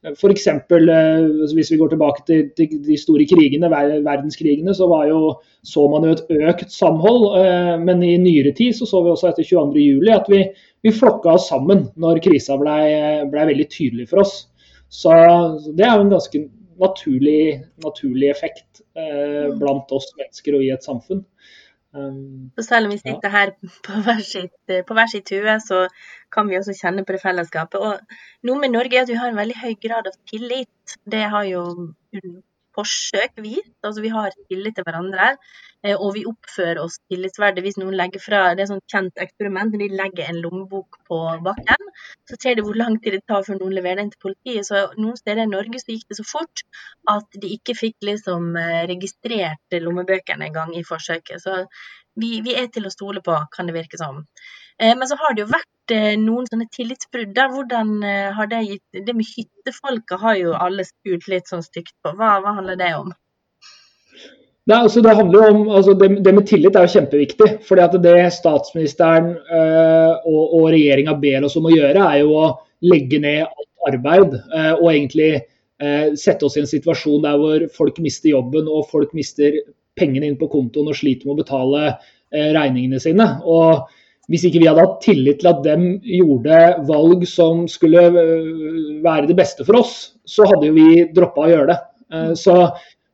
F.eks. 0.05 0.47
Eh, 0.47 1.55
hvis 1.55 1.71
vi 1.73 1.79
går 1.81 1.95
tilbake 1.95 2.25
til, 2.29 2.73
de 2.85 2.97
store 3.01 3.25
krigene, 3.29 3.71
verdenskrigene, 3.73 4.75
så 4.77 4.89
jo, 5.09 5.21
så 5.65 5.87
man 5.89 6.05
jo 6.05 6.13
et 6.13 6.35
økt 6.51 6.73
samhold. 6.73 7.31
Eh, 7.41 7.75
men 7.81 8.03
i 8.05 8.17
nyere 8.21 8.53
tid 8.57 8.77
så, 8.77 8.89
så 8.89 9.01
vi 9.05 9.15
også 9.15 9.31
etter 9.31 9.49
22.07 9.49 10.13
at 10.13 10.29
vi, 10.33 10.43
vi 10.85 10.93
flokka 10.93 11.39
oss 11.39 11.49
sammen 11.53 11.87
når 11.97 12.21
krisa 12.27 12.59
blei 12.61 12.83
ble, 13.31 13.49
veldig 13.55 13.69
tydelig 13.73 14.11
for 14.11 14.25
oss. 14.27 14.37
Så 14.93 15.15
det 15.73 15.87
er 15.87 15.97
jo 15.97 16.05
en 16.05 16.13
ganske 16.13 16.45
naturlig, 16.81 17.65
naturlig 17.85 18.31
effekt 18.31 18.83
eh, 18.99 19.51
blant 19.59 19.93
oss 19.95 20.11
mennesker 20.19 20.59
og 20.59 20.65
i 20.65 20.73
et 20.75 20.87
samfunn. 20.87 21.25
Um, 21.95 22.51
så 22.59 22.65
selv 22.67 22.89
om 22.89 22.93
vi 22.93 22.99
sitter 22.99 23.31
her 23.31 23.53
på 23.87 24.01
hver, 24.03 24.23
sitt, 24.27 24.73
på 24.89 24.97
hver 24.97 25.11
sitt 25.13 25.31
hue, 25.31 25.59
så 25.63 25.85
kan 26.35 26.49
vi 26.51 26.59
også 26.59 26.75
kjenne 26.75 27.05
på 27.07 27.15
det 27.15 27.23
fellesskapet. 27.23 27.79
Og 27.79 28.49
noe 28.49 28.63
med 28.63 28.75
Norge 28.75 28.99
er 28.99 29.07
at 29.07 29.13
vi 29.13 29.21
har 29.21 29.31
en 29.31 29.39
veldig 29.39 29.61
høy 29.61 29.77
grad 29.87 30.11
av 30.11 30.19
tillit. 30.31 30.97
Det 31.07 31.23
har 31.35 31.47
jo 31.47 31.63
forsøk 32.75 33.39
vist. 33.45 33.71
Altså 33.87 34.03
vi 34.03 34.11
har 34.11 34.35
tillit 34.51 34.75
til 34.75 34.87
hverandre. 34.87 35.35
Eh, 35.85 35.95
og 35.95 36.15
vi 36.17 36.25
oppfører 36.29 36.83
oss 36.83 36.99
tillitsverdig. 37.13 37.65
Hvis 37.67 37.79
noen 37.81 37.97
legger 37.99 38.23
fra 38.23 38.43
Det 38.55 38.65
er 38.65 38.73
sånn 38.73 38.85
kjent 38.91 39.23
eksperiment. 39.27 39.75
Når 39.75 39.85
de 39.85 40.01
legger 40.03 40.31
en 40.33 40.43
lommebok 40.43 40.99
på 41.09 41.21
bakken, 41.47 41.94
så 42.31 42.39
ser 42.41 42.57
de 42.57 42.65
hvor 42.65 42.77
lang 42.79 42.97
tid 43.03 43.17
det 43.17 43.25
tar 43.29 43.45
før 43.47 43.59
noen 43.61 43.75
leverer 43.77 44.03
den 44.03 44.13
til 44.13 44.23
politiet. 44.27 44.67
Så 44.69 44.81
noen 44.97 45.19
steder 45.21 45.45
i 45.45 45.51
Norge 45.51 45.81
så 45.83 45.93
gikk 45.93 46.09
det 46.11 46.19
så 46.21 46.27
fort 46.29 46.65
at 47.13 47.39
de 47.41 47.53
ikke 47.57 47.77
fikk 47.79 48.09
liksom 48.09 48.55
eh, 48.61 48.83
registrert 48.91 49.79
lommebøkene 49.85 50.49
engang 50.49 50.75
i 50.77 50.85
forsøket. 50.89 51.43
Så 51.45 51.65
vi, 52.21 52.39
vi, 52.47 52.55
er 52.57 52.71
til 52.73 52.87
å 52.89 52.93
stole 52.95 53.25
på, 53.25 53.37
kan 53.55 53.69
det 53.69 53.77
virke 53.77 54.01
som. 54.01 54.23
Eh, 54.79 54.95
men 54.95 55.09
så 55.11 55.19
har 55.21 55.35
det 55.35 55.45
jo 55.45 55.53
vært 55.53 55.71
noen 56.23 56.47
sånne 56.49 56.71
tillitsbrudd. 56.73 57.37
Hvordan 57.53 57.91
har 58.39 58.49
det 58.49 58.63
gitt 58.65 59.03
Det 59.05 59.13
med 59.13 59.29
hyttefolket 59.29 60.23
har 60.23 60.39
jo 60.41 60.55
alle 60.57 60.87
spurt 60.89 61.29
litt 61.29 61.51
sånn 61.53 61.67
stygt 61.67 61.93
på. 62.01 62.15
Hva, 62.17 62.39
hva 62.41 62.55
handler 62.57 62.81
det 62.81 62.95
om? 62.97 63.13
Nei, 64.65 64.79
altså 64.81 65.03
det 65.05 65.13
handler 65.13 65.51
om, 65.51 65.65
altså 65.77 65.93
det, 66.01 66.09
det, 66.25 66.33
med 66.33 66.47
tillit 66.49 66.77
er 66.77 66.87
jo 66.87 66.95
kjempeviktig. 66.95 67.49
fordi 67.69 67.83
at 67.85 67.97
Det 68.03 68.21
statsministeren 68.33 69.35
øh, 69.37 70.13
og, 70.25 70.55
og 70.57 70.71
regjeringa 70.73 71.19
ber 71.21 71.45
oss 71.45 71.59
om 71.61 71.69
å 71.69 71.75
gjøre, 71.75 72.01
er 72.01 72.23
jo 72.23 72.39
å 72.41 72.47
legge 72.89 73.21
ned 73.21 73.45
alt 73.45 73.91
arbeid. 73.93 74.39
Øh, 74.41 74.73
og 74.79 74.89
egentlig 74.95 75.31
øh, 75.37 76.15
sette 76.17 76.49
oss 76.49 76.57
i 76.57 76.63
en 76.65 76.71
situasjon 76.71 77.27
der 77.27 77.37
hvor 77.43 77.67
folk 77.77 78.01
mister 78.01 78.33
jobben 78.33 78.71
og 78.73 78.89
folk 78.89 79.13
mister 79.13 79.61
pengene 80.01 80.31
inn 80.31 80.41
på 80.41 80.49
kontoen 80.49 80.89
og 80.89 80.97
sliter 80.97 81.29
med 81.29 81.37
å 81.37 81.43
betale 81.45 81.85
regningene 82.35 82.99
sine. 82.99 83.29
Og 83.47 83.85
Hvis 84.33 84.47
ikke 84.49 84.63
vi 84.63 84.67
hadde 84.67 84.81
hatt 84.81 85.03
tillit 85.05 85.43
til 85.43 85.51
at 85.51 85.61
dem 85.63 85.83
gjorde 86.01 86.57
valg 86.89 87.27
som 87.29 87.67
skulle 87.69 88.09
være 89.05 89.29
det 89.29 89.37
beste 89.37 89.67
for 89.69 89.77
oss, 89.85 90.17
så 90.25 90.49
hadde 90.49 90.71
jo 90.71 90.75
vi 90.75 91.05
droppa 91.15 91.45
å 91.45 91.51
gjøre 91.53 91.69
det. 91.69 91.77
Så 92.41 92.57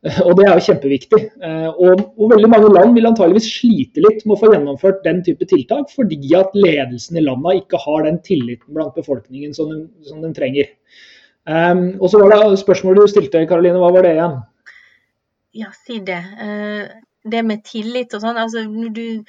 Og 0.27 0.33
Det 0.39 0.47
er 0.47 0.55
jo 0.57 0.65
kjempeviktig. 0.65 1.21
Eh, 1.45 1.69
og, 1.69 2.05
og, 2.17 2.31
veldig 2.33 2.49
mange 2.49 2.71
land 2.73 2.95
vil 2.97 3.09
antageligvis 3.11 3.51
slite 3.59 4.01
litt 4.01 4.23
med 4.25 4.37
å 4.37 4.41
få 4.41 4.53
gjennomført 4.55 5.03
den 5.05 5.21
type 5.27 5.45
tiltak, 5.51 5.93
fordi 5.93 6.21
at 6.39 6.57
ledelsen 6.57 7.21
i 7.21 7.25
landene 7.27 7.59
ikke 7.61 7.83
har 7.83 8.07
den 8.09 8.17
tilliten 8.25 8.77
blant 8.77 8.97
befolkningen 8.97 9.53
som 9.57 9.69
den, 9.73 9.85
som 10.09 10.25
den 10.25 10.33
trenger. 10.37 10.73
Um, 11.45 12.01
og 12.01 12.09
så 12.13 12.21
var 12.21 12.33
det 12.33 12.63
spørsmålet 12.63 13.05
du 13.05 13.13
stilte, 13.13 13.45
Karoline, 13.49 13.81
hva 13.81 13.93
var 13.93 14.07
det 14.07 14.17
igjen? 14.17 14.41
Ja, 15.61 15.71
si 15.85 16.01
det. 16.07 16.21
Uh, 16.41 16.89
det 17.25 17.43
med 17.45 17.65
tillit 17.67 18.15
og 18.17 18.23
sånn. 18.25 18.39
Altså, 18.41 18.65
du, 18.97 19.23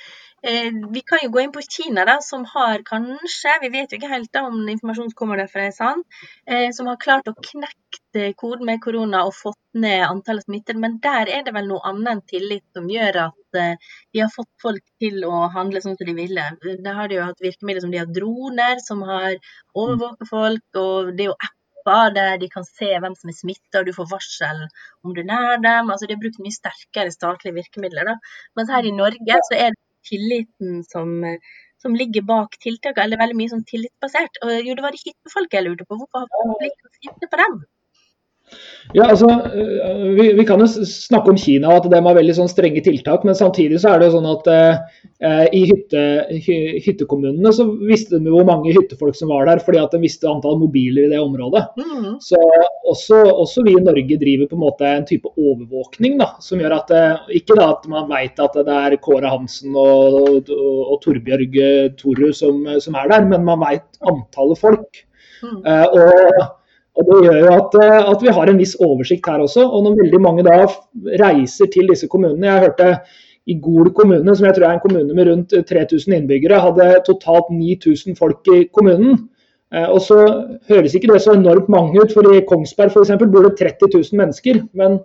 eh, 0.48 0.70
vi 0.96 1.04
kan 1.08 1.24
jo 1.24 1.32
gå 1.34 1.44
inn 1.44 1.54
på 1.56 1.64
Kina, 1.68 2.06
da, 2.08 2.20
som 2.24 2.46
har 2.54 2.84
kanskje, 2.88 3.58
vi 3.66 3.72
vet 3.76 3.92
jo 3.92 4.00
ikke 4.00 4.12
helt 4.12 4.32
da 4.34 4.46
om 4.48 4.62
informasjonen 4.64 5.16
kommer 5.18 5.42
derfra 5.42 5.68
er 5.68 5.76
eh, 6.48 6.70
som 6.76 6.88
har 6.88 7.02
klart 7.02 7.28
å 7.28 7.36
knekke 7.36 7.81
koden 8.38 8.66
med 8.68 8.82
korona 8.84 9.24
og 9.28 9.36
fått 9.36 9.60
ned 9.74 10.04
antallet 10.06 10.46
smittede. 10.46 10.80
Men 10.80 10.98
der 11.04 11.30
er 11.30 11.46
det 11.46 11.54
vel 11.56 11.70
noe 11.70 11.82
annet 11.88 12.12
enn 12.12 12.22
tillit 12.28 12.66
som 12.76 12.90
gjør 12.92 13.20
at 13.28 13.60
eh, 13.60 13.96
de 14.14 14.24
har 14.24 14.34
fått 14.34 14.52
folk 14.62 14.84
til 15.02 15.24
å 15.28 15.48
handle 15.56 15.82
sånn 15.84 15.98
som 16.00 16.10
de 16.10 16.18
ville. 16.18 16.46
Der 16.62 16.98
har 16.98 17.10
de 17.10 17.20
jo 17.20 17.26
hatt 17.30 17.44
virkemidler 17.44 17.86
som 17.86 17.94
de 17.94 18.02
har 18.02 18.12
droner, 18.12 18.84
som 18.84 19.02
har 19.08 19.38
overvåket 19.74 20.30
folk, 20.30 20.66
og 20.76 21.14
det 21.16 21.28
er 21.28 21.32
jo 21.32 21.40
apper 21.50 22.14
der 22.18 22.38
de 22.42 22.50
kan 22.52 22.68
se 22.68 22.92
hvem 23.02 23.16
som 23.18 23.32
er 23.32 23.38
smitta, 23.40 23.80
og 23.80 23.88
du 23.88 23.96
får 23.96 24.12
varsel 24.12 24.62
om 25.02 25.16
du 25.16 25.24
er 25.24 25.30
nær 25.32 25.64
dem. 25.64 25.90
Altså, 25.90 26.06
de 26.06 26.18
har 26.18 26.22
brukt 26.22 26.44
mye 26.44 26.58
sterkere 26.58 27.16
statlige 27.16 27.58
virkemidler. 27.58 28.12
Da. 28.12 28.20
Mens 28.60 28.72
her 28.76 28.86
i 28.86 28.94
Norge 28.96 29.42
så 29.50 29.58
er 29.58 29.74
det 29.74 29.82
tilliten 30.12 30.82
som, 30.86 31.12
som 31.82 31.98
ligger 31.98 32.26
bak 32.28 32.58
tiltakene, 32.62 33.08
eller 33.08 33.22
veldig 33.22 33.38
mye 33.40 33.54
sånn 33.54 33.68
tillitsbasert. 33.70 34.42
Og 34.46 34.58
jo, 34.62 34.78
det 34.78 34.86
var 34.86 34.96
det 34.96 35.04
hyttefolket 35.06 35.60
jeg 35.60 35.68
lurte 35.68 35.88
på. 35.88 36.00
Hvorfor 36.02 36.26
har 36.26 36.34
folk 36.38 36.60
blitt 36.62 37.06
hytte 37.08 37.30
på 37.32 37.42
dem? 37.44 37.62
Ja, 38.94 39.06
altså, 39.08 39.28
øh, 39.56 40.08
vi, 40.18 40.26
vi, 40.36 40.46
kan 40.48 40.60
jo 40.60 40.68
snakke 40.68 41.32
om 41.32 41.38
Kina 41.40 41.70
og 41.72 41.86
at 41.86 41.92
de 41.94 42.00
har 42.04 42.18
veldig 42.18 42.34
sånn 42.36 42.50
strenge 42.52 42.82
tiltak, 42.84 43.24
men 43.28 43.38
samtidig 43.38 43.80
så 43.80 43.94
er 43.94 44.02
det 44.02 44.10
jo 44.10 44.18
sånn 44.18 44.28
at 44.28 44.50
eh, 44.52 45.46
i 45.56 45.62
hytte, 45.70 46.02
hy, 46.34 46.58
hyttekommunene 46.84 47.54
så 47.56 47.68
visste 47.88 48.20
de 48.20 48.34
hvor 48.34 48.48
mange 48.48 48.74
hyttefolk 48.76 49.16
som 49.16 49.32
var 49.32 49.48
der, 49.48 49.62
fordi 49.64 49.80
at 49.80 49.96
de 49.96 50.02
visste 50.04 50.28
antall 50.28 50.60
mobiler 50.60 51.08
i 51.08 51.14
det 51.14 51.22
området. 51.24 51.64
Mm. 51.80 52.18
Så 52.26 52.40
også, 52.92 53.22
også, 53.32 53.64
vi 53.68 53.78
i 53.78 53.84
Norge 53.86 54.20
driver 54.20 54.50
på 54.52 54.60
en 54.60 54.66
måte 54.66 54.90
en 54.90 55.08
type 55.08 55.32
overvåkning 55.38 56.18
da, 56.20 56.34
som 56.44 56.60
gjør 56.60 56.76
at 56.82 56.96
ikke 57.38 57.56
da 57.60 57.70
at 57.78 57.88
man 57.92 58.10
vet 58.12 58.42
at 58.44 58.58
det 58.60 58.80
er 58.82 58.98
Kåre 59.04 59.32
Hansen 59.32 59.78
og, 59.78 60.18
og, 60.20 60.52
og 60.52 60.98
Torbjørg 61.06 61.56
Toru 62.02 62.32
som, 62.36 62.66
som, 62.82 62.98
er 63.00 63.14
der, 63.14 63.30
men 63.30 63.48
man 63.48 63.62
vet 63.64 63.88
antallet 64.10 64.60
folk. 64.60 65.06
Mm. 65.42 65.62
Eh, 65.66 65.86
og 65.96 66.61
og 67.00 67.08
Det 67.08 67.20
gjør 67.26 67.38
jo 67.40 67.52
at, 67.56 67.76
eh, 67.80 68.10
at, 68.12 68.24
vi 68.24 68.34
har 68.36 68.50
en 68.52 68.60
viss 68.60 68.76
oversikt 68.84 69.28
her 69.32 69.40
også. 69.40 69.64
og 69.64 69.84
Når 69.84 70.00
veldig 70.04 70.22
mange 70.22 70.44
da 70.44 70.58
reiser 71.24 71.72
til 71.72 71.88
disse 71.88 72.08
kommunene 72.12 72.48
Jeg 72.48 72.66
hørte 72.68 72.96
i 73.48 73.58
Gol 73.58 73.90
kommune, 73.98 74.36
som 74.36 74.46
jeg 74.46 74.56
tror 74.56 74.68
er 74.68 74.74
en 74.78 74.84
kommune 74.84 75.14
med 75.14 75.28
rundt 75.28 75.54
3000 75.68 76.14
innbyggere, 76.14 76.60
hadde 76.62 77.02
totalt 77.08 77.50
9000 77.50 78.16
folk 78.16 78.46
i 78.54 78.68
kommunen. 78.74 79.30
Eh, 79.74 79.88
og 79.88 80.02
så 80.02 80.20
høres 80.70 80.94
ikke 80.94 81.14
det 81.14 81.22
så 81.24 81.34
enormt 81.34 81.70
mange 81.70 82.02
ut, 82.02 82.14
for 82.14 82.28
i 82.34 82.44
Kongsberg 82.48 82.92
f.eks. 82.92 83.16
bor 83.32 83.48
det 83.48 83.58
30 83.58 83.90
000 83.96 84.20
mennesker. 84.20 84.62
Men 84.74 85.00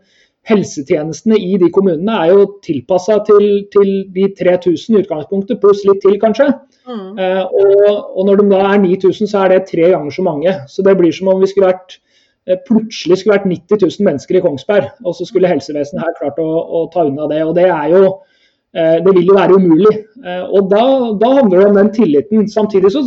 helsetjenestene 0.47 1.39
i 1.43 1.57
de 1.59 1.69
kommunene 1.75 2.17
er 2.23 2.33
jo 2.33 2.47
tilpassa 2.65 3.19
til, 3.27 3.47
til, 3.73 3.91
de 4.15 4.29
3000 4.39 4.95
i 4.95 5.03
utgangspunktet, 5.03 5.61
pluss 5.63 5.83
litt 5.89 6.03
til 6.05 6.19
kanskje. 6.23 6.49
Mm. 6.87 7.19
Eh, 7.19 7.43
og, 7.43 7.87
og, 8.15 8.21
når 8.29 8.41
de 8.41 8.49
da 8.53 8.63
er 8.71 8.83
9000, 8.85 9.31
så 9.33 9.43
er 9.43 9.55
det 9.55 9.65
tre 9.73 9.91
ganger 9.95 10.15
så 10.15 10.27
mange. 10.27 10.55
Så 10.71 10.87
det 10.87 10.95
blir 11.01 11.15
som 11.15 11.33
om 11.33 11.43
vi 11.43 11.51
skulle 11.51 11.73
vært 11.73 11.99
uh, 11.99 12.59
plutselig 12.69 13.21
skulle 13.21 13.41
vært 13.41 13.51
90 13.51 13.83
000 13.89 14.09
mennesker 14.11 14.39
i 14.39 14.45
Kongsberg, 14.45 14.93
og 15.03 15.19
så 15.19 15.27
skulle 15.27 15.51
helsevesenet 15.51 16.05
her 16.05 16.17
klart 16.21 16.39
å, 16.43 16.47
å 16.47 16.87
ta 16.95 17.09
unna 17.09 17.27
det. 17.33 17.43
Og 17.43 17.57
det 17.59 17.67
er 17.67 17.91
jo 17.97 18.05
uh, 18.07 18.97
det 19.03 19.17
vil 19.19 19.27
jo 19.27 19.41
være 19.41 19.59
umulig. 19.59 19.97
og 20.27 20.71
da, 20.71 20.85
da, 21.19 21.33
handler 21.41 21.59
det 21.59 21.69
om 21.73 21.81
den 21.81 21.95
tilliten. 21.97 22.47
Samtidig 22.51 22.95
så 22.95 23.03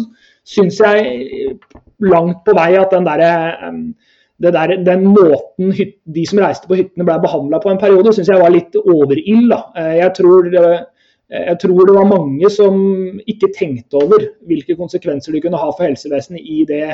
syns 0.47 0.79
jeg 0.83 1.55
langt 2.03 2.43
på 2.43 2.55
vei 2.57 2.73
at 2.79 2.91
den 2.95 3.07
derre 3.07 3.31
der, 4.39 4.75
den 4.85 5.05
måten 5.11 5.73
de 6.03 6.25
som 6.27 6.39
reiste 6.39 6.69
på 6.69 6.77
hyttene 6.79 7.07
ble 7.07 7.17
behandla 7.23 7.59
på 7.63 7.71
en 7.73 7.81
periode, 7.81 8.13
syns 8.15 8.31
jeg 8.31 8.41
var 8.41 8.53
litt 8.53 8.75
overild. 8.79 9.55
Jeg 9.75 10.11
tror, 10.15 10.49
jeg 11.29 11.57
tror 11.63 11.89
det 11.89 11.95
var 11.97 12.11
mange 12.11 12.51
som 12.53 12.77
ikke 13.19 13.51
tenkte 13.55 13.99
over 13.99 14.29
hvilke 14.47 14.77
konsekvenser 14.79 15.35
de 15.35 15.43
kunne 15.43 15.59
ha 15.59 15.71
for 15.73 15.87
helsevesenet 15.89 16.39
i 16.39 16.63
det, 16.69 16.85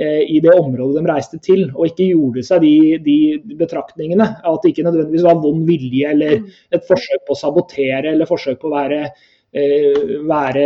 eh, 0.00 0.22
i 0.24 0.40
det 0.44 0.54
området 0.56 1.04
de 1.04 1.12
reiste 1.12 1.40
til, 1.44 1.66
og 1.74 1.90
ikke 1.90 2.10
gjorde 2.14 2.46
seg 2.48 2.64
de, 2.64 2.76
de 3.04 3.56
betraktningene. 3.60 4.30
At 4.40 4.62
det 4.64 4.72
ikke 4.72 4.88
nødvendigvis 4.88 5.28
var 5.28 5.42
vond 5.44 5.66
vilje 5.68 6.14
eller 6.16 6.38
mm. 6.40 6.54
et 6.78 6.88
forsøk 6.88 7.28
på 7.28 7.36
å 7.36 7.42
sabotere 7.44 8.14
eller 8.14 8.30
forsøk 8.30 8.62
på 8.62 8.72
å 8.72 8.78
være 8.78 9.02
Eh, 9.06 9.27
være, 9.52 10.64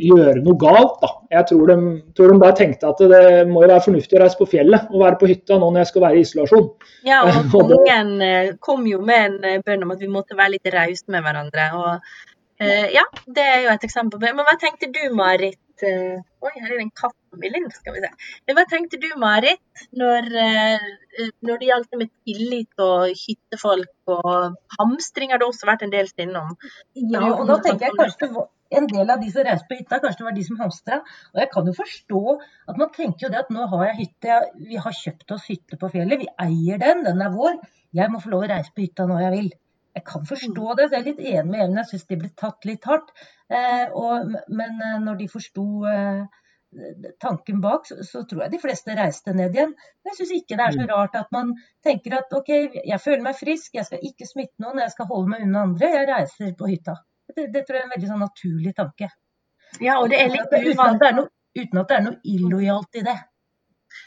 gjøre 0.00 0.42
noe 0.44 0.58
galt. 0.60 0.98
Da. 1.02 1.10
Jeg 1.34 1.48
tror 1.50 1.70
de, 1.70 1.76
tror 2.16 2.32
de, 2.32 2.38
bare 2.42 2.56
tenkte 2.58 2.90
at 2.90 3.02
det 3.10 3.22
må 3.50 3.64
jo 3.64 3.70
være 3.70 3.86
fornuftig 3.88 4.18
å 4.18 4.22
reise 4.22 4.38
på 4.38 4.48
fjellet 4.52 4.92
og 4.92 5.04
være 5.04 5.18
på 5.20 5.30
hytta 5.30 5.58
nå 5.58 5.70
når 5.70 5.82
jeg 5.82 5.90
skal 5.90 6.04
være 6.06 6.18
i 6.18 6.24
isolasjon. 6.26 6.68
Ja, 7.08 7.20
og 7.26 7.50
kongen 7.52 8.12
eh, 8.24 8.52
kom 8.62 8.86
jo 8.88 9.02
med 9.02 9.26
en 9.26 9.48
eh, 9.48 9.62
bønn 9.66 9.86
om 9.86 9.94
at 9.96 10.04
vi 10.04 10.10
måtte 10.12 10.38
være 10.38 10.56
litt 10.56 10.70
rause 10.74 11.10
med 11.10 11.26
hverandre. 11.26 11.70
og 11.78 12.28
ja, 12.60 13.06
det 13.24 13.40
er 13.40 13.62
jo 13.64 13.70
et 13.72 13.84
eksempel. 13.86 14.20
Men 14.20 14.44
hva 14.44 14.52
tenkte 14.60 14.90
du, 14.92 15.00
Marit? 15.16 15.56
Oi, 15.80 16.50
her 16.52 16.66
er 16.66 16.74
det 16.74 16.82
en 16.84 16.90
katt 16.92 17.16
bildet. 17.38 17.76
Skal 17.78 17.96
vi 17.96 18.02
se. 18.04 18.10
Hva 18.50 18.64
tenkte 18.70 19.00
du, 19.02 19.08
Marit, 19.20 19.62
når, 19.96 20.30
når 21.46 21.60
det 21.60 21.68
gjaldt 21.70 21.98
med 22.00 22.10
tillit 22.26 22.82
og 22.82 23.12
hyttefolk 23.14 24.14
og 24.16 24.56
hamstring 24.78 25.34
har 25.34 25.42
det 25.42 25.46
også 25.46 25.68
vært 25.68 25.84
en 25.86 25.92
del 25.94 26.10
innom? 26.24 26.56
Ja, 26.94 27.22
og 27.30 27.46
da 27.50 27.60
tenker 27.62 27.88
jeg 27.88 27.98
kanskje 28.00 28.48
en 28.70 28.86
del 28.90 29.10
av 29.10 29.22
de 29.22 29.30
som 29.32 29.46
reiste 29.46 29.66
på 29.68 29.78
hytta, 29.78 29.98
kanskje 30.02 30.20
det 30.20 30.28
var 30.28 30.36
de 30.36 30.44
som 30.46 30.60
hamstra. 30.60 31.00
Og 31.34 31.42
jeg 31.42 31.50
kan 31.54 31.70
jo 31.70 31.74
forstå 31.78 32.22
at 32.70 32.78
man 32.78 32.92
tenker 32.94 33.26
jo 33.26 33.32
det 33.32 33.42
at 33.42 33.50
nå 33.54 33.66
har 33.72 33.88
jeg 33.88 33.98
hytte, 34.04 34.38
vi 34.70 34.78
har 34.84 35.00
kjøpt 35.00 35.34
oss 35.36 35.48
hytte 35.50 35.78
på 35.80 35.90
fjellet, 35.94 36.22
vi 36.22 36.30
eier 36.46 36.82
den, 36.82 37.02
den 37.06 37.24
er 37.24 37.34
vår. 37.34 37.58
Jeg 37.96 38.12
må 38.12 38.22
få 38.22 38.30
lov 38.34 38.46
å 38.46 38.52
reise 38.52 38.72
på 38.74 38.84
hytta 38.84 39.08
når 39.10 39.24
jeg 39.26 39.36
vil. 39.36 39.50
Jeg 39.98 40.04
kan 40.06 40.26
forstå 40.26 40.74
det, 40.78 40.84
så 40.86 40.96
jeg 40.96 41.00
er 41.00 41.08
litt 41.08 41.22
enig 41.32 41.50
med 41.50 41.62
Even, 41.64 41.78
jeg 41.80 41.88
syns 41.90 42.06
de 42.06 42.18
ble 42.20 42.28
tatt 42.38 42.68
litt 42.68 42.84
hardt. 42.86 43.10
Eh, 43.50 43.86
og, 43.98 44.36
men 44.54 44.84
eh, 44.86 45.00
når 45.02 45.18
de 45.18 45.26
forsto 45.32 45.64
eh, 45.90 46.39
tanken 47.18 47.60
bak, 47.60 47.86
så, 47.86 47.96
så, 48.06 48.22
tror 48.24 48.44
jeg 48.44 48.52
de 48.52 48.60
fleste 48.62 48.94
reiste 48.94 49.34
ned 49.34 49.56
igjen. 49.56 49.72
Men 49.74 50.12
jeg 50.12 50.18
syns 50.20 50.34
ikke 50.36 50.58
det 50.58 50.66
er 50.66 50.76
så 50.76 50.84
mm. 50.84 50.92
rart 50.92 51.16
at 51.18 51.32
man 51.34 51.54
tenker 51.86 52.14
at 52.20 52.36
OK, 52.36 52.52
jeg 52.78 53.00
føler 53.02 53.24
meg 53.26 53.38
frisk, 53.38 53.74
jeg 53.74 53.88
skal 53.88 54.04
ikke 54.06 54.28
smitte 54.28 54.62
noen, 54.62 54.82
jeg 54.84 54.94
skal 54.94 55.10
holde 55.10 55.32
meg 55.32 55.46
unna 55.46 55.64
andre, 55.68 55.90
jeg 55.96 56.10
reiser 56.10 56.54
på 56.58 56.70
hytta. 56.70 56.96
Det, 57.30 57.48
det 57.54 57.64
tror 57.66 57.78
jeg 57.78 57.82
er 57.82 57.88
en 57.88 57.94
veldig 57.96 58.12
sånn 58.12 58.24
naturlig 58.26 58.74
tanke. 58.78 59.10
Ja, 59.82 59.98
og 60.00 60.10
det 60.10 60.22
er 60.22 60.32
litt 60.32 60.50
uten 60.50 60.84
at 60.86 61.02
det 61.02 61.10
er 61.10 61.18
noe, 61.18 61.30
uten 61.58 61.82
at 61.82 61.90
det 61.90 61.98
er 61.98 62.06
noe 62.06 62.34
illojalt 62.34 63.00
i 63.00 63.04
det. 63.06 63.18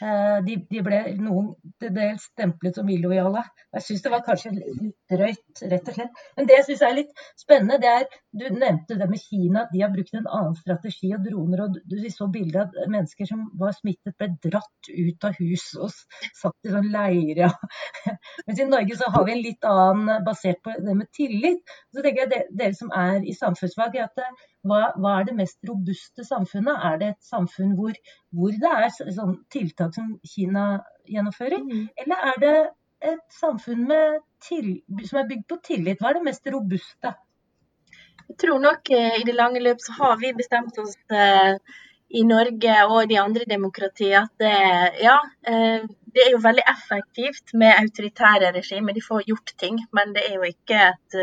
Eh, 0.02 0.38
de, 0.46 0.56
de, 0.70 0.80
ble 0.84 0.98
noen 1.20 1.50
til 1.80 1.92
dels 1.94 2.24
stemplet 2.32 2.78
som 2.78 2.88
illojale. 2.90 3.42
Jeg 3.76 3.86
syns 3.86 4.04
det 4.04 4.12
var 4.14 4.22
kanskje 4.26 4.52
litt 4.56 5.12
drøyt, 5.12 5.62
rett 5.70 5.90
og 5.90 5.98
slett. 5.98 6.22
Men 6.38 6.48
det 6.50 6.58
jeg 6.60 6.78
er 6.80 6.96
litt 6.98 7.24
spennende, 7.40 7.78
det 7.82 7.90
er 7.92 8.06
Du 8.34 8.48
nevnte 8.50 8.96
det 8.98 9.06
med 9.06 9.22
Kina, 9.22 9.66
de 9.70 9.82
har 9.84 9.92
brukt 9.92 10.16
en 10.18 10.26
annen 10.26 10.56
strategi 10.58 11.12
og 11.14 11.22
droner. 11.26 11.60
og 11.66 11.76
Vi 11.90 12.10
så 12.10 12.26
bilde 12.32 12.64
av 12.64 12.78
mennesker 12.90 13.28
som 13.28 13.44
var 13.60 13.76
smittet, 13.76 14.16
ble 14.18 14.32
dratt 14.42 14.90
ut 14.90 15.28
av 15.28 15.38
hus 15.38 15.68
og 15.78 15.92
satt 16.40 16.66
i 16.66 16.72
sånn 16.74 16.90
leire. 16.94 17.52
Mens 18.46 18.60
i 18.60 18.66
Norge 18.66 18.98
så 18.98 19.12
har 19.14 19.28
vi 19.28 19.36
en 19.36 19.44
litt 19.44 19.68
annen 19.70 20.26
basert 20.26 20.62
på 20.64 20.74
det 20.80 20.96
med 20.98 21.12
tillit. 21.14 21.62
Så 21.94 22.02
tenker 22.02 22.24
jeg 22.24 22.48
Dere 22.58 22.74
som 22.74 22.90
er 22.94 23.22
i 23.22 23.36
samfunnsfag, 23.36 24.00
at 24.02 24.18
hva, 24.64 24.80
hva, 24.96 25.18
er 25.18 25.28
det 25.28 25.36
mest 25.38 25.58
robuste 25.68 26.24
samfunnet? 26.26 26.86
Er 26.88 27.00
det 27.00 27.10
et 27.12 27.28
samfunn 27.28 27.74
hvor, 27.78 27.96
hvor 28.34 28.54
det 28.64 28.72
er 28.72 28.88
sånn 28.94 29.36
tiltak 29.52 29.94
som 29.96 30.14
Kina 30.24 30.80
gjennomfører, 31.10 31.60
mm. 31.60 31.84
eller 32.04 32.26
er 32.30 32.40
det 32.44 32.56
et 33.04 33.24
samfunn 33.36 33.90
til, 34.40 34.70
som 35.04 35.20
er 35.20 35.28
bygd 35.28 35.46
på 35.50 35.60
tillit? 35.68 36.00
Hva 36.00 36.12
er 36.12 36.20
det 36.20 36.28
mest 36.30 36.52
robuste? 36.52 37.12
Jeg 38.28 38.38
tror 38.40 38.60
nok 38.62 38.88
eh, 38.96 39.18
i 39.20 39.26
det 39.28 39.34
lange 39.36 39.60
løp 39.60 39.82
så 39.84 39.96
har 39.98 40.14
vi 40.20 40.32
bestemt 40.36 40.78
oss 40.80 40.94
eh, 41.12 41.58
i 42.14 42.22
Norge 42.24 42.76
og 42.86 43.10
de 43.10 43.18
andre 43.20 43.44
demokratiene 43.48 44.22
at 44.24 44.32
det, 44.40 44.54
ja, 45.04 45.18
eh, 45.50 45.84
det 46.14 46.24
er 46.24 46.32
jo 46.32 46.40
veldig 46.44 46.64
effektivt 46.70 47.52
med 47.58 47.74
autoritære 47.74 48.52
regimer. 48.56 48.96
De 48.96 49.04
får 49.04 49.26
gjort 49.28 49.52
ting, 49.60 49.80
men 49.92 50.14
det 50.16 50.24
er 50.28 50.38
jo 50.38 50.48
ikke 50.48 50.80
et 50.92 51.18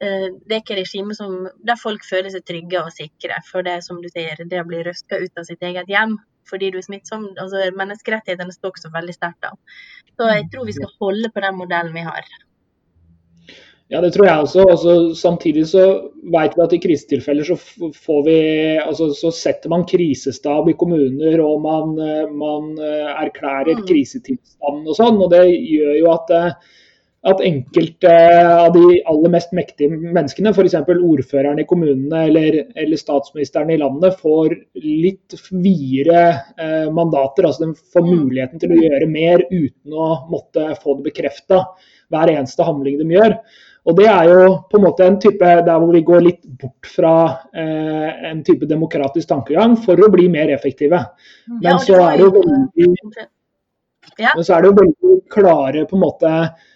det 0.00 0.54
er 0.54 0.62
ikke 0.62 0.78
regime 0.78 1.12
som, 1.12 1.44
der 1.60 1.76
folk 1.76 2.06
føler 2.08 2.32
seg 2.32 2.44
trygge 2.48 2.80
og 2.80 2.92
sikre. 2.94 3.36
For 3.44 3.66
det 3.66 3.82
som 3.84 4.00
du 4.00 4.08
sier, 4.08 4.38
det 4.40 4.62
å 4.62 4.68
bli 4.68 4.80
røska 4.86 5.20
ut 5.20 5.40
av 5.40 5.48
sitt 5.48 5.62
eget 5.66 5.90
hjem 5.92 6.16
fordi 6.50 6.72
du 6.72 6.80
er 6.80 6.86
smittsom, 6.86 7.28
altså 7.38 7.68
Menneskerettighetene 7.78 8.54
står 8.54 8.72
også 8.74 8.92
veldig 8.94 9.14
sterkt 9.14 9.46
av. 9.46 9.58
Så 10.18 10.30
jeg 10.32 10.48
tror 10.52 10.66
vi 10.66 10.74
skal 10.74 10.94
holde 10.98 11.30
på 11.30 11.42
den 11.44 11.58
modellen 11.60 11.94
vi 11.94 12.06
har. 12.06 12.26
Ja, 13.90 13.98
det 13.98 14.12
tror 14.14 14.28
jeg 14.28 14.42
også. 14.44 14.64
Altså, 14.70 14.92
samtidig 15.18 15.64
så 15.66 15.84
vet 16.30 16.54
vi 16.54 16.62
at 16.62 16.74
i 16.76 16.78
krisetilfeller 16.82 17.48
så, 17.48 17.56
får 17.58 18.20
vi, 18.28 18.36
altså, 18.78 19.08
så 19.18 19.32
setter 19.34 19.72
man 19.72 19.86
krisestab 19.90 20.68
i 20.70 20.76
kommuner 20.78 21.42
og 21.42 21.64
man, 21.64 21.96
eh, 21.98 22.28
man 22.30 22.76
eh, 22.78 23.08
erklærer 23.24 23.82
krisetilstanden 23.82 23.88
krisetilstand 23.90 24.86
og 24.86 24.98
sånn. 25.00 25.18
og 25.24 25.34
Det 25.34 25.42
gjør 25.50 25.96
jo 25.98 26.12
at 26.14 26.30
at 27.28 27.40
enkelte 27.44 28.12
av 28.48 28.70
de 28.72 29.00
aller 29.04 29.32
mest 29.32 29.50
mektige 29.52 29.92
menneskene, 29.92 30.54
f.eks. 30.54 30.76
ordføreren 30.88 31.60
i 31.60 31.66
kommunene 31.68 32.22
eller, 32.30 32.60
eller 32.72 33.00
statsministeren 33.00 33.72
i 33.74 33.76
landet, 33.80 34.16
får 34.22 34.54
litt 34.80 35.36
videre 35.52 36.22
eh, 36.56 36.86
mandater. 36.88 37.44
altså 37.50 37.66
De 37.66 37.74
får 37.92 38.06
mm. 38.06 38.12
muligheten 38.14 38.62
til 38.62 38.72
å 38.72 38.78
gjøre 38.80 39.10
mer 39.10 39.44
uten 39.50 39.92
å 39.92 40.12
måtte 40.32 40.70
få 40.80 40.96
det 40.96 41.10
bekrefta 41.10 41.66
hver 42.10 42.32
eneste 42.32 42.64
handling 42.64 42.96
de 43.02 43.12
gjør. 43.12 43.36
Og 43.88 43.96
det 43.96 44.08
er 44.12 44.28
jo 44.28 44.40
på 44.68 44.76
en 44.76 44.84
måte 44.84 45.06
en 45.08 45.18
type 45.20 45.50
der 45.64 45.76
hvor 45.80 45.92
vi 45.92 46.02
går 46.04 46.24
litt 46.24 46.42
bort 46.60 46.88
fra 46.88 47.14
eh, 47.56 48.08
en 48.30 48.42
type 48.44 48.68
demokratisk 48.68 49.28
tankegang 49.28 49.76
for 49.84 50.00
å 50.00 50.10
bli 50.12 50.28
mer 50.32 50.52
effektive. 50.56 51.04
Men 51.48 51.68
Ja, 51.72 51.76
så 51.80 52.00
er 52.04 52.16
det 52.16 52.26
jo 52.26 52.32
veldig, 52.36 53.28
Ja. 54.18 54.32
men 54.34 54.44
så 54.44 54.56
er 54.56 54.62
det 54.62 54.72
jo 54.72 54.80
veldig 54.80 55.14
klare 55.32 55.86
på 55.88 55.96
en 55.96 56.04
måte 56.04 56.28
eh, 56.28 56.50
eh, 56.50 56.68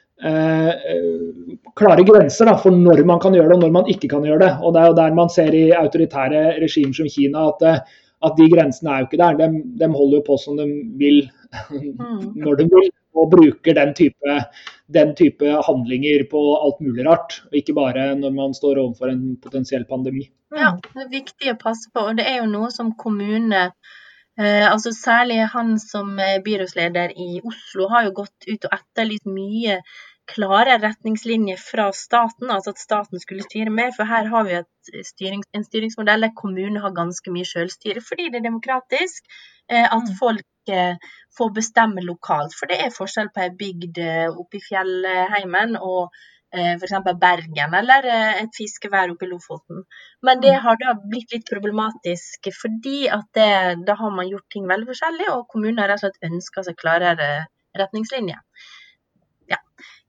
klare 1.74 2.04
grenser 2.06 2.46
da, 2.46 2.54
for 2.60 2.70
når 2.70 3.04
man 3.04 3.20
kan 3.20 3.34
gjøre 3.34 3.50
det 3.50 3.58
og 3.58 3.64
når 3.66 3.72
man 3.74 3.90
ikke 3.90 4.08
kan 4.12 4.24
gjøre 4.24 4.42
det. 4.44 4.52
Og 4.62 4.74
Det 4.74 4.80
er 4.80 4.86
jo 4.88 4.98
der 5.00 5.14
man 5.14 5.28
ser 5.32 5.54
i 5.54 5.64
autoritære 5.74 6.42
regimer 6.62 6.94
som 6.94 7.10
Kina 7.10 7.48
at, 7.50 7.64
eh, 7.68 7.80
at 8.24 8.36
de 8.38 8.50
grensene 8.52 8.90
er 8.90 9.02
jo 9.02 9.08
ikke 9.10 9.22
der. 9.24 9.40
De, 9.42 9.48
de 9.80 9.90
holder 9.90 10.20
jo 10.20 10.26
på 10.28 10.38
som 10.40 10.56
de 10.56 10.68
vil 11.00 11.24
Mm. 11.70 12.34
når 12.44 12.56
de 12.58 12.68
vil, 12.70 12.90
og 13.14 13.30
bruker 13.30 13.76
den 13.76 13.92
type, 13.94 14.38
den 14.94 15.12
type 15.14 15.50
handlinger 15.66 16.24
på 16.30 16.40
alt 16.56 16.80
mulig 16.82 17.06
rart. 17.06 17.42
Og 17.50 17.60
ikke 17.60 17.76
bare 17.76 18.08
når 18.18 18.34
man 18.34 18.56
står 18.56 18.80
overfor 18.82 19.12
en 19.12 19.36
potensiell 19.42 19.84
pandemi. 19.90 20.26
Ja, 20.54 20.74
det 20.94 21.04
er 21.04 21.12
viktig 21.12 21.52
å 21.52 21.60
passe 21.60 21.90
på. 21.94 22.08
Og 22.08 22.18
det 22.18 22.26
er 22.30 22.40
jo 22.42 22.50
noe 22.50 22.72
som 22.74 22.94
kommune 22.98 23.68
eh, 23.68 23.94
altså 24.42 24.90
Særlig 24.96 25.44
han 25.52 25.78
som 25.78 26.18
er 26.18 26.40
byrådsleder 26.44 27.12
i 27.16 27.40
Oslo 27.46 27.88
har 27.88 28.04
jo 28.08 28.16
gått 28.22 28.48
ut 28.50 28.66
og 28.66 28.74
etterlyst 28.80 29.26
mye 29.30 29.78
klare 30.30 30.78
retningslinjer 30.80 31.58
fra 31.60 31.90
staten, 31.92 32.50
altså 32.50 32.72
at 32.72 32.80
staten 32.80 33.20
skulle 33.20 33.44
styre 33.44 33.70
mer. 33.70 33.90
For 33.96 34.08
her 34.08 34.28
har 34.32 34.46
vi 34.48 34.56
et 34.58 35.06
styrings, 35.06 35.48
en 35.54 35.66
styringsmodell 35.66 36.24
der 36.26 36.34
kommunene 36.36 36.80
har 36.80 36.96
ganske 36.96 37.32
mye 37.34 37.48
selvstyre 37.48 38.02
fordi 38.04 38.30
det 38.30 38.40
er 38.40 38.48
demokratisk. 38.48 39.28
Eh, 39.70 39.84
at 39.84 40.08
Mm. 40.08 40.16
folk 40.20 40.44
eh, 40.68 40.96
får 41.38 41.50
bestemme 41.54 42.00
lokalt. 42.04 42.52
For 42.58 42.66
det 42.66 42.80
er 42.80 42.96
forskjell 42.98 43.30
på 43.34 43.40
ei 43.40 43.50
bygd 43.62 43.98
eh, 43.98 44.28
oppe 44.28 44.58
i 44.58 44.64
fjellheimen 44.68 45.76
og 45.76 46.02
eh, 46.04 46.24
f.eks. 46.54 46.94
Bergen 47.20 47.74
eller 47.80 48.06
eh, 48.10 48.42
et 48.44 48.56
fiskevær 48.56 49.12
oppe 49.12 49.26
i 49.26 49.30
Lofoten. 49.30 49.84
Men 50.26 50.40
det 50.44 50.54
har 50.64 50.78
da 50.80 50.94
blitt 51.02 51.34
litt 51.34 51.46
problematisk 51.50 52.50
fordi 52.60 53.08
at 53.12 53.26
det, 53.36 53.50
da 53.86 53.96
har 54.00 54.12
man 54.14 54.30
gjort 54.30 54.48
ting 54.54 54.68
veldig 54.70 54.90
forskjellig, 54.92 55.30
og 55.34 55.46
kommunen 55.52 55.82
har 55.82 55.92
rett 55.92 56.02
og 56.02 56.08
slett 56.08 56.30
ønska 56.30 56.66
seg 56.66 56.78
klarere 56.80 57.30
retningslinjer. 57.78 58.42
Ja. 59.50 59.58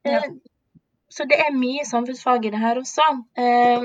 Ja. 0.05 0.19
Eh, 0.19 0.29
Så 1.15 1.23
det 1.29 1.37
er 1.39 1.53
mye 1.55 1.85
samfunnsfag 1.87 2.45
i 2.45 2.49
det 2.51 2.59
her 2.59 2.75
også. 2.81 3.03
Eh, 3.39 3.83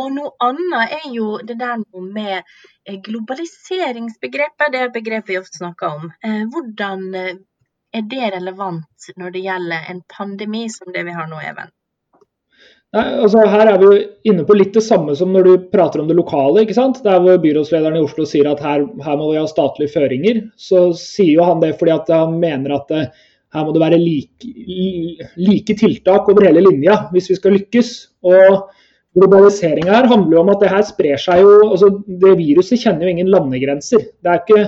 og 0.00 0.06
noe 0.16 0.32
annet 0.42 0.94
er 0.96 1.04
jo 1.14 1.36
det 1.46 1.54
der 1.60 1.76
noe 1.78 2.00
med 2.16 2.40
eh, 2.40 2.96
globaliseringsbegrepet. 3.06 4.72
Det 4.72 4.80
er 4.80 4.88
et 4.88 4.96
begrep 4.96 5.30
vi 5.30 5.38
ofte 5.38 5.60
snakker 5.60 6.00
om. 6.00 6.08
Eh, 6.26 6.42
hvordan 6.50 7.04
eh, 7.20 7.36
er 7.94 8.08
det 8.10 8.32
relevant 8.34 9.06
når 9.20 9.30
det 9.36 9.44
gjelder 9.44 9.86
en 9.92 10.02
pandemi 10.16 10.64
som 10.74 10.90
det 10.96 11.04
vi 11.06 11.14
har 11.14 11.30
nå, 11.30 11.38
Even? 11.52 11.70
Nei, 12.92 13.06
altså 13.24 13.46
Her 13.48 13.70
er 13.70 13.78
vi 13.80 13.86
jo 13.88 14.00
inne 14.28 14.44
på 14.44 14.56
litt 14.58 14.74
det 14.76 14.82
samme 14.84 15.14
som 15.16 15.30
når 15.32 15.46
du 15.46 15.52
prater 15.72 16.02
om 16.02 16.08
det 16.10 16.16
lokale. 16.18 16.64
ikke 16.64 16.76
sant? 16.76 17.00
Der 17.06 17.22
hvor 17.24 17.40
byrådslederen 17.40 17.96
i 17.96 18.04
Oslo 18.04 18.26
sier 18.28 18.50
at 18.50 18.60
her, 18.60 18.84
her 18.84 19.16
må 19.16 19.30
vi 19.30 19.38
ha 19.40 19.46
statlige 19.48 19.94
føringer, 19.94 20.42
så 20.60 20.90
sier 20.98 21.38
jo 21.38 21.46
han 21.48 21.62
det 21.64 21.72
fordi 21.80 21.94
at 21.94 22.12
han 22.12 22.36
mener 22.42 22.76
at 22.76 22.92
det, 22.92 23.06
her 23.52 23.64
må 23.64 23.72
det 23.72 23.82
være 23.82 24.00
like, 24.00 24.52
like 25.40 25.76
tiltak 25.80 26.28
over 26.28 26.44
hele 26.48 26.64
linja 26.64 27.06
hvis 27.12 27.32
vi 27.32 27.40
skal 27.40 27.56
lykkes. 27.56 27.96
Og 28.28 28.70
Globaliseringa 29.16 29.92
her 29.92 30.08
handler 30.08 30.38
jo 30.38 30.44
om 30.44 30.52
at 30.54 30.62
det 30.62 30.70
her 30.72 30.84
sprer 30.88 31.20
seg 31.20 31.42
jo 31.44 31.56
altså 31.66 31.90
Det 32.06 32.32
viruset 32.38 32.80
kjenner 32.80 33.04
jo 33.04 33.12
ingen 33.12 33.32
landegrenser. 33.32 34.06
Det 34.24 34.30
er 34.30 34.40
ikke, 34.40 34.62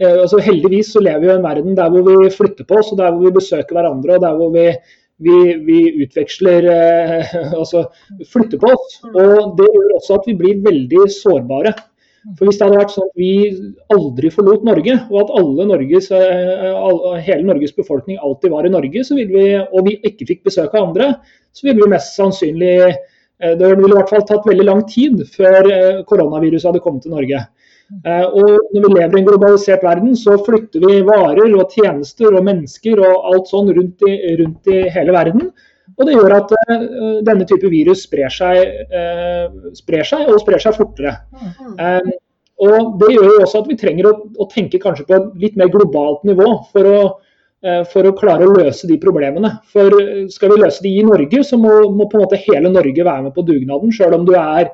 eh, 0.00 0.16
altså 0.16 0.40
Heldigvis 0.44 0.94
så 0.94 1.02
lever 1.04 1.24
vi 1.24 1.28
i 1.28 1.36
en 1.36 1.44
verden 1.44 1.76
der 1.76 1.92
hvor 1.92 2.04
vi 2.08 2.32
flytter 2.32 2.68
på 2.68 2.80
oss, 2.80 2.92
og 2.92 3.00
der 3.00 3.12
hvor 3.12 3.24
vi 3.24 3.36
besøker 3.36 3.76
hverandre 3.76 4.16
og 4.16 4.24
der 4.24 4.36
hvor 4.38 4.52
vi 4.54 4.70
vi, 5.22 5.54
vi 5.66 5.78
utveksler 6.04 6.68
eh, 6.72 7.34
altså 7.60 7.86
oss. 8.70 9.00
Og 9.12 9.56
det 9.58 9.68
gjør 9.68 9.96
også 9.98 10.20
at 10.20 10.28
vi 10.30 10.36
blir 10.38 10.62
veldig 10.64 11.06
sårbare. 11.12 11.74
For 12.38 12.46
Hvis 12.46 12.58
det 12.60 12.68
hadde 12.68 12.78
vært 12.78 12.92
sånn 12.94 13.08
at 13.08 13.18
vi 13.18 13.30
aldri 13.90 14.30
forlot 14.30 14.66
Norge, 14.66 14.94
og 15.10 15.16
at 15.24 15.32
Norges, 15.66 16.10
eh, 16.14 17.22
hele 17.26 17.48
Norges 17.48 17.74
befolkning 17.74 18.20
alltid 18.22 18.52
var 18.52 18.66
i 18.66 18.70
Norge, 18.70 19.02
så 19.02 19.16
ville 19.18 19.32
vi, 19.34 19.56
og 19.58 19.88
vi 19.88 19.96
ikke 20.06 20.28
fikk 20.28 20.44
besøk 20.46 20.76
av 20.76 20.86
andre, 20.90 21.08
så 21.50 21.66
ville 21.66 21.82
vi 21.82 21.90
mest 21.90 22.14
sannsynlig 22.14 22.76
eh, 22.86 23.56
Det 23.58 23.72
ville 23.74 23.90
i 23.90 23.98
hvert 23.98 24.12
fall 24.12 24.22
tatt 24.28 24.46
veldig 24.46 24.68
lang 24.68 24.84
tid 24.86 25.24
før 25.34 25.66
eh, 25.66 26.04
koronaviruset 26.06 26.70
hadde 26.70 26.84
kommet 26.84 27.02
til 27.02 27.16
Norge. 27.16 27.42
Eh, 28.00 28.24
Og 28.24 28.72
når 28.72 28.86
vi 28.86 28.94
lever 28.94 29.18
i 29.18 29.20
en 29.20 29.26
globalisert 29.26 29.84
verden, 29.84 30.14
så 30.16 30.38
flytter 30.46 30.82
vi 30.86 31.02
varer 31.06 31.52
og 31.58 31.74
tjenester 31.74 32.32
og 32.32 32.46
mennesker 32.46 33.02
og 33.02 33.28
alt 33.32 33.52
sånn 33.52 33.70
rundt 33.76 34.06
i, 34.08 34.16
rundt 34.40 34.72
i 34.72 34.86
hele 34.94 35.14
verden. 35.14 35.52
Og 35.98 36.06
det 36.08 36.14
gjør 36.16 36.34
at 36.38 36.52
uh, 36.56 36.84
denne 37.26 37.46
type 37.48 37.68
virus 37.68 38.06
sprer 38.06 38.32
seg, 38.32 38.60
uh, 38.92 39.72
sprer 39.76 40.06
seg 40.08 40.30
og 40.30 40.40
sprer 40.40 40.62
seg 40.62 40.76
fortere. 40.78 41.16
Eh, 41.76 42.12
og 42.62 42.94
Det 43.00 43.10
gjør 43.10 43.26
jo 43.26 43.42
også 43.42 43.60
at 43.62 43.68
vi 43.68 43.76
trenger 43.80 44.08
å, 44.08 44.12
å 44.40 44.46
tenke 44.50 44.80
kanskje 44.80 45.04
på 45.08 45.18
et 45.18 45.28
litt 45.42 45.58
mer 45.58 45.72
globalt 45.72 46.22
nivå 46.28 46.48
for 46.72 46.88
å, 46.88 47.02
uh, 47.66 47.82
for 47.92 48.08
å 48.08 48.14
klare 48.16 48.48
å 48.48 48.54
løse 48.54 48.88
de 48.88 48.96
problemene. 49.02 49.56
For 49.74 49.98
Skal 50.32 50.54
vi 50.54 50.62
løse 50.62 50.86
de 50.86 50.94
i 50.96 51.04
Norge, 51.06 51.44
så 51.44 51.60
må, 51.60 51.74
må 51.92 52.08
på 52.08 52.18
en 52.18 52.24
måte 52.24 52.40
hele 52.46 52.72
Norge 52.72 53.08
være 53.10 53.28
med 53.28 53.36
på 53.36 53.44
dugnaden. 53.50 53.92
Selv 53.92 54.20
om 54.20 54.26
du 54.28 54.32
er, 54.38 54.72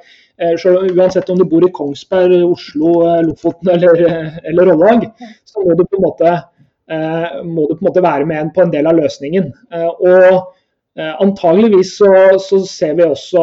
selv, 0.61 0.91
uansett 0.95 1.31
om 1.31 1.41
du 1.41 1.47
bor 1.49 1.65
i 1.67 1.73
Kongsberg, 1.75 2.37
Oslo, 2.47 2.93
eh, 3.09 3.23
Lofoten 3.27 3.71
eller, 3.77 4.05
eh, 4.07 4.39
eller 4.53 4.73
Rollag, 4.73 5.09
så 5.49 5.65
må 5.65 5.75
du 5.79 5.85
måte 6.03 6.31
eh, 6.35 7.43
må 7.45 7.67
du 7.69 7.75
på 7.75 7.83
en 7.83 7.89
måte 7.91 8.05
være 8.05 8.29
med 8.29 8.55
på 8.55 8.65
en 8.65 8.73
del 8.75 8.87
av 8.91 8.99
løsningen. 9.01 9.53
Eh, 9.75 9.89
og 9.89 10.55
Eh, 10.99 11.23
Antageligvis 11.23 11.97
så, 11.97 12.11
så 12.43 12.59
ser 12.67 12.97
vi 12.99 13.05
også, 13.07 13.43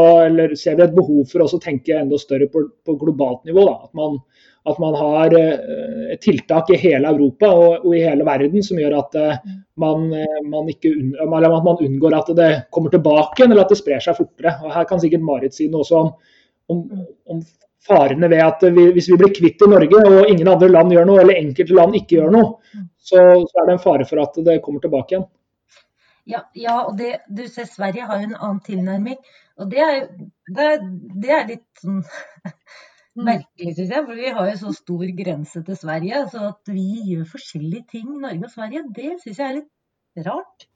ser 0.60 0.75
vi 0.75 0.84
et 0.84 0.95
behov 0.95 1.23
for 1.31 1.45
å 1.45 1.60
tenke 1.63 1.95
enda 1.95 2.17
større 2.19 2.49
på, 2.51 2.65
på 2.84 2.95
globalt 2.99 3.45
nivå. 3.47 3.63
Da. 3.69 3.75
At, 3.88 3.93
man, 3.95 4.17
at 4.67 4.81
man 4.84 4.97
har 4.99 5.36
eh, 5.39 6.17
tiltak 6.19 6.73
i 6.75 6.81
hele 6.81 7.13
Europa 7.15 7.53
og, 7.55 7.86
og 7.86 7.95
i 7.95 8.03
hele 8.03 8.27
verden 8.27 8.65
som 8.65 8.81
gjør 8.81 8.97
at 8.99 9.15
eh, 9.21 9.39
man, 9.79 10.10
eh, 10.12 10.41
man, 10.51 10.67
ikke 10.73 10.91
man 11.31 11.71
unngår 11.71 12.17
at 12.19 12.34
det 12.36 12.51
kommer 12.75 12.91
tilbake 12.91 13.39
igjen, 13.39 13.55
eller 13.55 13.63
at 13.63 13.71
det 13.71 13.79
sprer 13.79 14.03
seg 14.03 14.19
fortere. 14.19 14.58
Og 14.65 14.75
Her 14.75 14.89
kan 14.91 15.03
sikkert 15.03 15.23
Marit 15.23 15.55
si 15.55 15.69
noe 15.71 15.86
også 15.86 16.01
om, 16.01 16.12
om, 16.71 16.82
om 17.32 17.41
farene 17.86 18.30
ved 18.32 18.43
at 18.43 18.65
vi, 18.73 18.89
hvis 18.95 19.10
vi 19.12 19.17
blir 19.21 19.34
kvitt 19.36 19.62
i 19.62 19.69
Norge 19.69 20.01
og 20.10 20.30
ingen 20.32 20.49
andre 20.51 20.69
land 20.71 20.93
gjør 20.93 21.10
noe, 21.10 21.21
eller 21.21 21.41
enkelte 21.41 21.78
land 21.78 21.97
ikke 21.99 22.19
gjør 22.19 22.34
noe, 22.34 22.78
så, 22.97 23.21
så 23.45 23.62
er 23.62 23.67
det 23.67 23.75
en 23.75 23.84
fare 23.84 24.08
for 24.10 24.23
at 24.23 24.39
det 24.47 24.62
kommer 24.65 24.84
tilbake 24.84 25.15
igjen. 25.15 25.28
Ja, 26.25 26.41
ja 26.58 26.80
og 26.88 26.97
det, 26.97 27.19
du 27.30 27.45
ser 27.51 27.69
Sverige 27.69 28.08
har 28.10 28.21
jo 28.21 28.32
en 28.32 28.39
annen 28.39 28.62
tilnærming. 28.65 29.19
Og 29.62 29.69
det 29.71 29.82
er, 29.84 29.99
det, 30.58 30.69
det 31.21 31.32
er 31.32 31.49
litt 31.51 31.84
sånn 31.84 32.01
merkelig, 33.30 33.75
syns 33.78 33.93
jeg. 33.93 34.06
For 34.08 34.17
vi 34.17 34.34
har 34.38 34.49
jo 34.49 34.56
så 34.63 34.73
stor 34.80 35.06
grense 35.19 35.62
til 35.67 35.80
Sverige. 35.80 36.23
Så 36.34 36.47
at 36.49 36.73
vi 36.73 36.88
gjør 37.12 37.28
forskjellige 37.36 37.86
ting, 37.93 38.10
Norge 38.23 38.49
og 38.49 38.56
Sverige, 38.56 38.88
det 38.97 39.12
syns 39.21 39.38
jeg 39.41 39.47
er 39.47 39.60
litt 39.60 40.25
rart. 40.25 40.67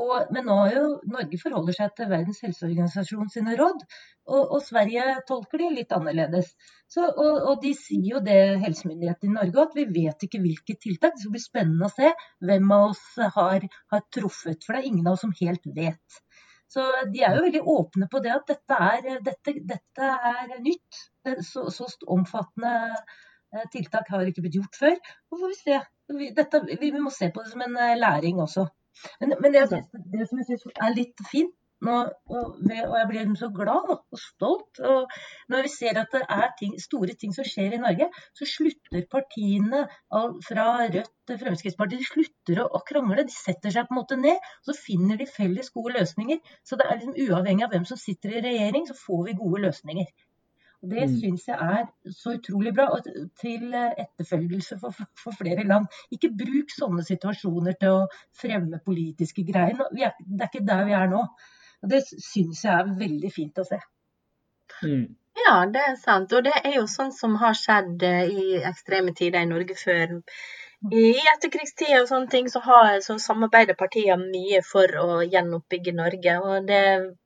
Og, 0.00 0.30
men 0.34 0.46
nå 0.48 0.56
jo 0.72 0.84
Norge 1.10 1.40
forholder 1.40 1.76
seg 1.76 1.94
til 1.96 2.10
Verdens 2.10 2.40
helseorganisasjon 2.44 3.32
sine 3.32 3.56
råd, 3.58 3.84
og, 4.28 4.42
og 4.42 4.62
Sverige 4.64 5.04
tolker 5.28 5.62
de 5.62 5.70
litt 5.78 5.94
annerledes. 5.96 6.50
Så, 6.90 7.06
og, 7.08 7.40
og 7.52 7.62
de 7.64 7.72
sier 7.78 8.10
jo 8.14 8.22
det, 8.24 8.38
helsemyndighetene 8.64 9.32
i 9.32 9.36
Norge, 9.38 9.64
at 9.64 9.76
vi 9.78 9.86
vet 9.94 10.26
ikke 10.26 10.42
hvilke 10.44 10.76
tiltak. 10.80 11.16
Det 11.16 11.24
skal 11.24 11.36
bli 11.36 11.44
spennende 11.44 11.88
å 11.88 11.94
se 11.94 12.12
hvem 12.50 12.74
av 12.76 12.88
oss 12.90 13.04
har, 13.38 13.68
har 13.94 14.06
truffet, 14.14 14.64
for 14.64 14.74
det 14.74 14.82
er 14.82 14.90
ingen 14.92 15.06
av 15.06 15.16
oss 15.16 15.26
som 15.26 15.36
helt 15.40 15.68
vet. 15.76 16.22
Så 16.68 16.84
de 17.12 17.22
er 17.24 17.36
jo 17.36 17.44
veldig 17.46 17.62
åpne 17.72 18.08
på 18.12 18.20
det 18.24 18.34
at 18.34 18.50
dette 18.50 18.80
er, 18.88 19.06
dette, 19.24 19.54
dette 19.70 20.08
er 20.32 20.58
nytt. 20.60 20.98
Så, 21.44 21.64
så 21.72 21.88
omfattende 22.12 22.74
eh, 22.92 23.64
tiltak 23.72 24.10
har 24.12 24.28
ikke 24.28 24.44
blitt 24.44 24.58
gjort 24.60 24.76
før. 24.80 24.98
Og 25.32 25.40
får 25.40 25.54
vi 25.54 25.58
se. 25.62 25.78
Dette, 26.36 26.60
vi 26.80 26.92
må 26.96 27.12
se 27.12 27.30
på 27.32 27.44
det 27.44 27.54
som 27.54 27.64
en 27.64 27.78
eh, 27.80 27.96
læring 28.00 28.40
også. 28.44 28.66
Men, 29.20 29.36
men 29.42 29.54
det, 29.54 29.64
det 30.12 30.28
som 30.28 30.40
jeg 30.40 30.50
syns 30.50 30.68
er 30.74 30.96
litt 30.96 31.26
fint 31.30 31.54
nå, 31.86 31.96
og, 32.34 32.46
og 32.58 32.96
jeg 32.98 33.06
blir 33.08 33.20
liksom 33.20 33.36
så 33.38 33.48
glad 33.54 33.90
og 33.94 34.18
stolt 34.18 34.80
og 34.82 35.12
når 35.52 35.66
vi 35.66 35.70
ser 35.70 36.00
at 36.00 36.10
det 36.14 36.24
er 36.34 36.48
ting, 36.58 36.74
store 36.82 37.14
ting 37.20 37.34
som 37.36 37.46
skjer 37.46 37.76
i 37.76 37.80
Norge, 37.82 38.08
så 38.34 38.48
slutter 38.50 39.06
partiene 39.12 39.84
fra 40.48 40.66
Rødt 40.88 41.12
til 41.28 41.40
Fremskrittspartiet 41.42 42.02
de 42.02 42.08
slutter 42.08 42.62
å, 42.64 42.68
å 42.78 42.82
krangle. 42.88 43.26
De 43.28 43.34
setter 43.34 43.74
seg 43.74 43.86
på 43.86 43.94
en 43.94 44.00
måte 44.00 44.18
ned, 44.18 44.50
så 44.66 44.74
finner 44.76 45.20
de 45.20 45.28
felles 45.30 45.70
gode 45.74 45.94
løsninger. 45.94 46.40
Så 46.66 46.80
det 46.80 46.88
er 46.88 46.98
liksom 46.98 47.18
uavhengig 47.28 47.66
av 47.66 47.74
hvem 47.74 47.86
som 47.88 48.00
sitter 48.00 48.34
i 48.34 48.44
regjering, 48.48 48.88
så 48.88 48.96
får 48.98 49.26
vi 49.28 49.38
gode 49.38 49.62
løsninger. 49.68 50.10
Og 50.82 50.90
Det 50.90 51.08
Mm. 51.08 51.14
syns 51.20 51.46
jeg 51.48 51.58
er 51.58 51.86
så 52.14 52.34
utrolig 52.38 52.72
bra, 52.74 52.84
og 52.94 53.04
til 53.40 53.74
etterfølgelse 53.74 54.78
for, 54.78 54.94
for 55.22 55.32
flere 55.32 55.64
land. 55.66 55.86
Ikke 56.14 56.30
bruk 56.30 56.70
sånne 56.70 57.02
situasjoner 57.02 57.74
til 57.80 57.88
å 57.96 58.08
fremme 58.40 58.78
politiske 58.84 59.42
greier. 59.46 59.88
Vi 59.92 60.02
er, 60.06 60.12
det 60.20 60.40
er 60.46 60.50
ikke 60.52 60.66
der 60.66 60.84
vi 60.84 60.92
er 60.92 61.08
nå. 61.10 61.24
Og 61.82 61.90
Det 61.90 62.02
syns 62.06 62.62
jeg 62.64 62.74
er 62.74 62.94
veldig 62.98 63.32
fint 63.32 63.58
å 63.58 63.66
se. 63.66 63.80
Mm. 64.82 65.16
Ja, 65.46 65.66
det 65.66 65.82
er 65.88 65.96
sant. 65.96 66.32
Og 66.32 66.44
det 66.44 66.54
er 66.64 66.74
jo 66.78 66.86
sånn 66.90 67.12
som 67.14 67.36
har 67.42 67.54
skjedd 67.54 68.02
eh, 68.02 68.30
i 68.30 68.62
ekstreme 68.70 69.14
tider 69.14 69.42
i 69.42 69.50
Norge 69.50 69.74
før. 69.78 70.18
I 70.94 71.06
etterkrigstida 71.34 72.02
og 72.02 72.08
sånne 72.10 72.30
ting 72.30 72.48
så, 72.50 72.60
har, 72.62 73.00
så 73.02 73.18
samarbeider 73.18 73.74
partiene 73.78 74.30
mye 74.30 74.60
for 74.66 74.94
å 75.02 75.22
gjenoppbygge 75.26 75.94
Norge. 75.94 76.36
Og 76.42 76.68
det 76.70 77.16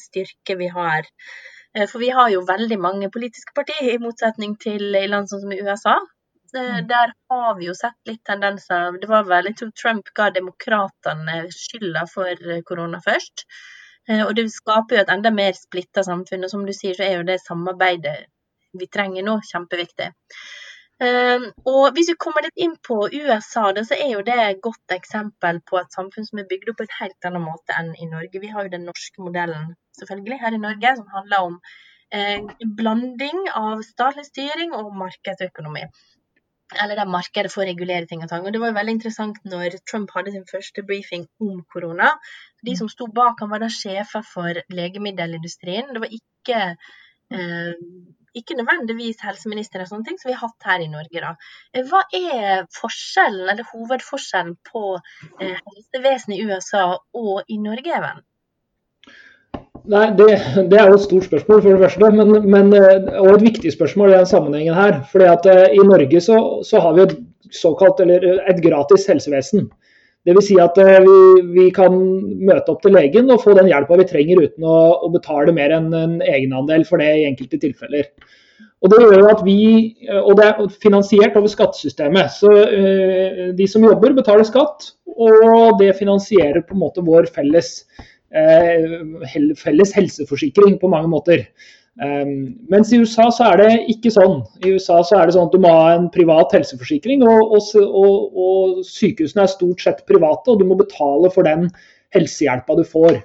styrke 0.00 0.56
vi 0.60 0.68
har. 0.72 1.08
For 1.86 2.02
vi 2.02 2.10
har 2.14 2.30
jo 2.32 2.44
veldig 2.48 2.78
mange 2.82 3.10
politiske 3.14 3.54
partier, 3.54 3.94
i 3.94 4.02
motsetning 4.02 4.56
til 4.60 4.94
i 4.98 5.06
land 5.06 5.30
sånn 5.30 5.44
som 5.44 5.54
USA. 5.54 5.96
Mm. 6.54 6.86
Der 6.88 7.12
har 7.30 7.50
vi 7.58 7.66
jo 7.68 7.74
sett 7.76 7.98
litt 8.08 8.22
tendenser. 8.24 8.96
Det 9.00 9.08
var 9.10 9.26
vel, 9.28 9.50
jeg 9.50 9.58
tror 9.58 9.72
Trump 9.76 10.08
ga 10.16 10.30
demokratene 10.34 11.42
skylda 11.52 12.06
for 12.08 12.48
korona 12.68 13.02
først. 13.04 13.44
Og 14.24 14.32
det 14.38 14.46
skaper 14.54 14.96
jo 14.96 15.02
et 15.02 15.12
enda 15.12 15.30
mer 15.34 15.52
splitta 15.52 16.00
samfunn. 16.06 16.46
Og 16.46 16.50
som 16.54 16.64
du 16.64 16.72
sier, 16.72 16.96
så 16.96 17.04
er 17.04 17.18
jo 17.18 17.26
det 17.28 17.36
samarbeidet 17.44 18.16
vi 18.80 18.88
trenger 18.88 19.26
nå, 19.26 19.38
kjempeviktig. 19.50 20.08
Um, 20.98 21.44
og 21.70 21.92
hvis 21.94 22.08
vi 22.10 22.16
kommer 22.18 22.42
litt 22.42 22.56
inn 22.58 22.72
på 22.82 22.96
USA, 23.06 23.68
så 23.86 23.94
er 23.94 24.08
jo 24.16 24.22
det 24.26 24.34
et 24.42 24.62
godt 24.64 24.94
eksempel 24.96 25.60
på 25.70 25.78
et 25.78 25.94
samfunn 25.94 26.26
som 26.26 26.40
er 26.42 26.48
bygd 26.50 26.72
opp 26.72 26.80
på 26.80 26.86
et 26.88 26.96
helt 26.98 27.28
annen 27.28 27.44
måte 27.44 27.76
enn 27.78 27.92
i 27.94 28.08
Norge. 28.10 28.42
Vi 28.42 28.50
har 28.50 28.66
jo 28.66 28.72
den 28.72 28.88
norske 28.88 29.22
modellen 29.22 29.76
selvfølgelig 30.00 30.40
her 30.42 30.56
i 30.56 30.60
Norge, 30.64 30.94
som 30.98 31.14
handler 31.14 31.46
om 31.50 31.60
eh, 32.10 32.50
blanding 32.80 33.46
av 33.54 33.86
statlig 33.86 34.26
styring 34.26 34.74
og 34.74 34.90
markedsøkonomi. 34.98 35.86
Eller 36.82 36.98
der 36.98 37.14
markedet 37.14 37.54
får 37.54 37.70
regulere 37.70 38.10
ting 38.10 38.26
og 38.26 38.28
tang. 38.32 38.44
Og 38.44 38.52
Det 38.52 38.60
var 38.60 38.72
jo 38.72 38.78
veldig 38.80 38.98
interessant 38.98 39.38
når 39.48 39.78
Trump 39.88 40.10
hadde 40.16 40.34
sin 40.34 40.50
første 40.50 40.82
briefing 40.82 41.28
om 41.40 41.62
korona. 41.72 42.10
De 42.66 42.74
som 42.76 42.90
sto 42.90 43.06
bak 43.06 43.38
han 43.40 43.54
var 43.54 43.62
da 43.62 43.70
sjefer 43.72 44.26
for 44.34 44.60
legemiddelindustrien. 44.74 45.94
Det 45.94 46.02
var 46.02 46.18
ikke 46.18 46.60
eh, 47.38 47.72
ikke 48.40 48.56
nødvendigvis 48.58 49.22
helseministeren 49.24 49.84
og 49.84 49.90
sånne 49.90 50.08
ting 50.08 50.18
som 50.20 50.30
vi 50.30 50.36
har 50.36 50.46
hatt 50.46 50.68
her 50.70 50.84
i 50.84 50.90
Norge. 50.92 51.22
da. 51.24 51.34
Eh, 51.74 51.84
hva 51.88 52.02
er 52.14 52.66
forskjellen, 52.74 53.46
eller 53.52 53.68
hovedforskjellen 53.72 54.56
på 54.70 54.82
eh, 54.96 55.56
helsevesenet 55.56 56.38
i 56.38 56.48
USA 56.48 56.84
og 56.96 57.48
i 57.48 57.58
Norge, 57.62 57.94
Even? 57.98 58.24
Nei, 59.88 60.04
det, 60.18 60.28
det, 60.68 60.76
er 60.76 60.90
jo 60.90 60.98
et 60.98 61.04
stort 61.06 61.28
spørsmål, 61.30 61.62
for 61.64 61.72
det 61.72 61.84
første, 61.86 62.10
men, 62.12 62.34
men, 62.50 62.72
eh, 62.76 63.10
og 63.22 63.34
et 63.36 63.46
viktig 63.48 63.72
spørsmål 63.72 64.12
i 64.12 64.18
den 64.18 64.30
sammenhengen 64.30 64.76
her. 64.76 65.02
fordi 65.12 65.28
at 65.32 65.50
I 65.72 65.84
Norge 65.86 66.20
så, 66.20 66.38
så, 66.66 66.82
har 66.84 66.96
vi 66.96 67.06
et 67.06 67.18
såkalt, 67.56 68.00
eller 68.04 68.42
et 68.50 68.62
gratis 68.64 69.06
helsevesen. 69.08 69.70
Dvs. 70.26 70.48
Si 70.48 70.56
at 70.60 70.78
uh, 70.82 70.96
vi, 71.04 71.44
vi, 71.54 71.68
kan 71.74 71.94
møte 72.48 72.72
opp 72.72 72.82
til 72.84 72.96
legen 72.96 73.30
og 73.32 73.42
få 73.44 73.54
den 73.58 73.70
hjelpa 73.70 74.00
vi 74.00 74.08
trenger 74.08 74.42
uten 74.44 74.66
å, 74.66 74.80
å 75.06 75.12
betale 75.14 75.54
mer 75.56 75.74
enn 75.76 75.88
en 75.94 76.18
egenandel 76.24 76.84
for 76.88 77.02
det 77.02 77.12
i 77.20 77.26
enkelte 77.28 77.60
tilfeller. 77.62 78.10
Og 78.78 78.92
Det 78.92 78.98
gjør 79.02 79.24
at 79.32 79.40
vi, 79.42 79.56
og 80.20 80.36
det 80.38 80.44
er 80.46 80.68
finansiert 80.82 81.34
over 81.38 81.50
skattesystemet. 81.50 82.34
Så 82.34 82.50
uh, 82.50 83.48
De 83.58 83.70
som 83.70 83.86
jobber, 83.86 84.16
betaler 84.18 84.46
skatt, 84.48 84.92
og 85.18 85.80
det 85.80 85.96
finansierer 85.98 86.62
på 86.66 86.76
en 86.76 86.84
måte 86.84 87.02
vår 87.02 87.26
felles, 87.34 87.72
felles 89.58 89.94
helseforsikring 89.96 90.76
på 90.78 90.90
mange 90.92 91.10
måter. 91.10 91.42
Um, 91.98 92.54
mens 92.70 92.92
i 92.94 93.00
USA 93.02 93.24
så 93.34 93.48
er 93.52 93.58
det 93.58 93.70
ikke 93.90 94.12
sånn. 94.14 94.44
I 94.62 94.76
USA 94.76 95.00
så 95.02 95.16
er 95.18 95.26
det 95.26 95.34
sånn 95.34 95.48
at 95.48 95.54
du 95.56 95.62
må 95.64 95.72
ha 95.74 95.96
en 95.96 96.06
privat 96.14 96.52
helseforsikring, 96.54 97.24
og, 97.26 97.56
og, 97.58 98.36
og, 98.38 98.76
sykehusene 98.86 99.42
er 99.42 99.50
stort 99.50 99.82
sett 99.82 100.04
private, 100.06 100.52
og 100.52 100.60
du 100.60 100.68
må 100.68 100.78
betale 100.78 101.30
for 101.34 101.48
den 101.48 101.66
helsehjelpa 102.14 102.76
du 102.78 102.84
får. 102.86 103.18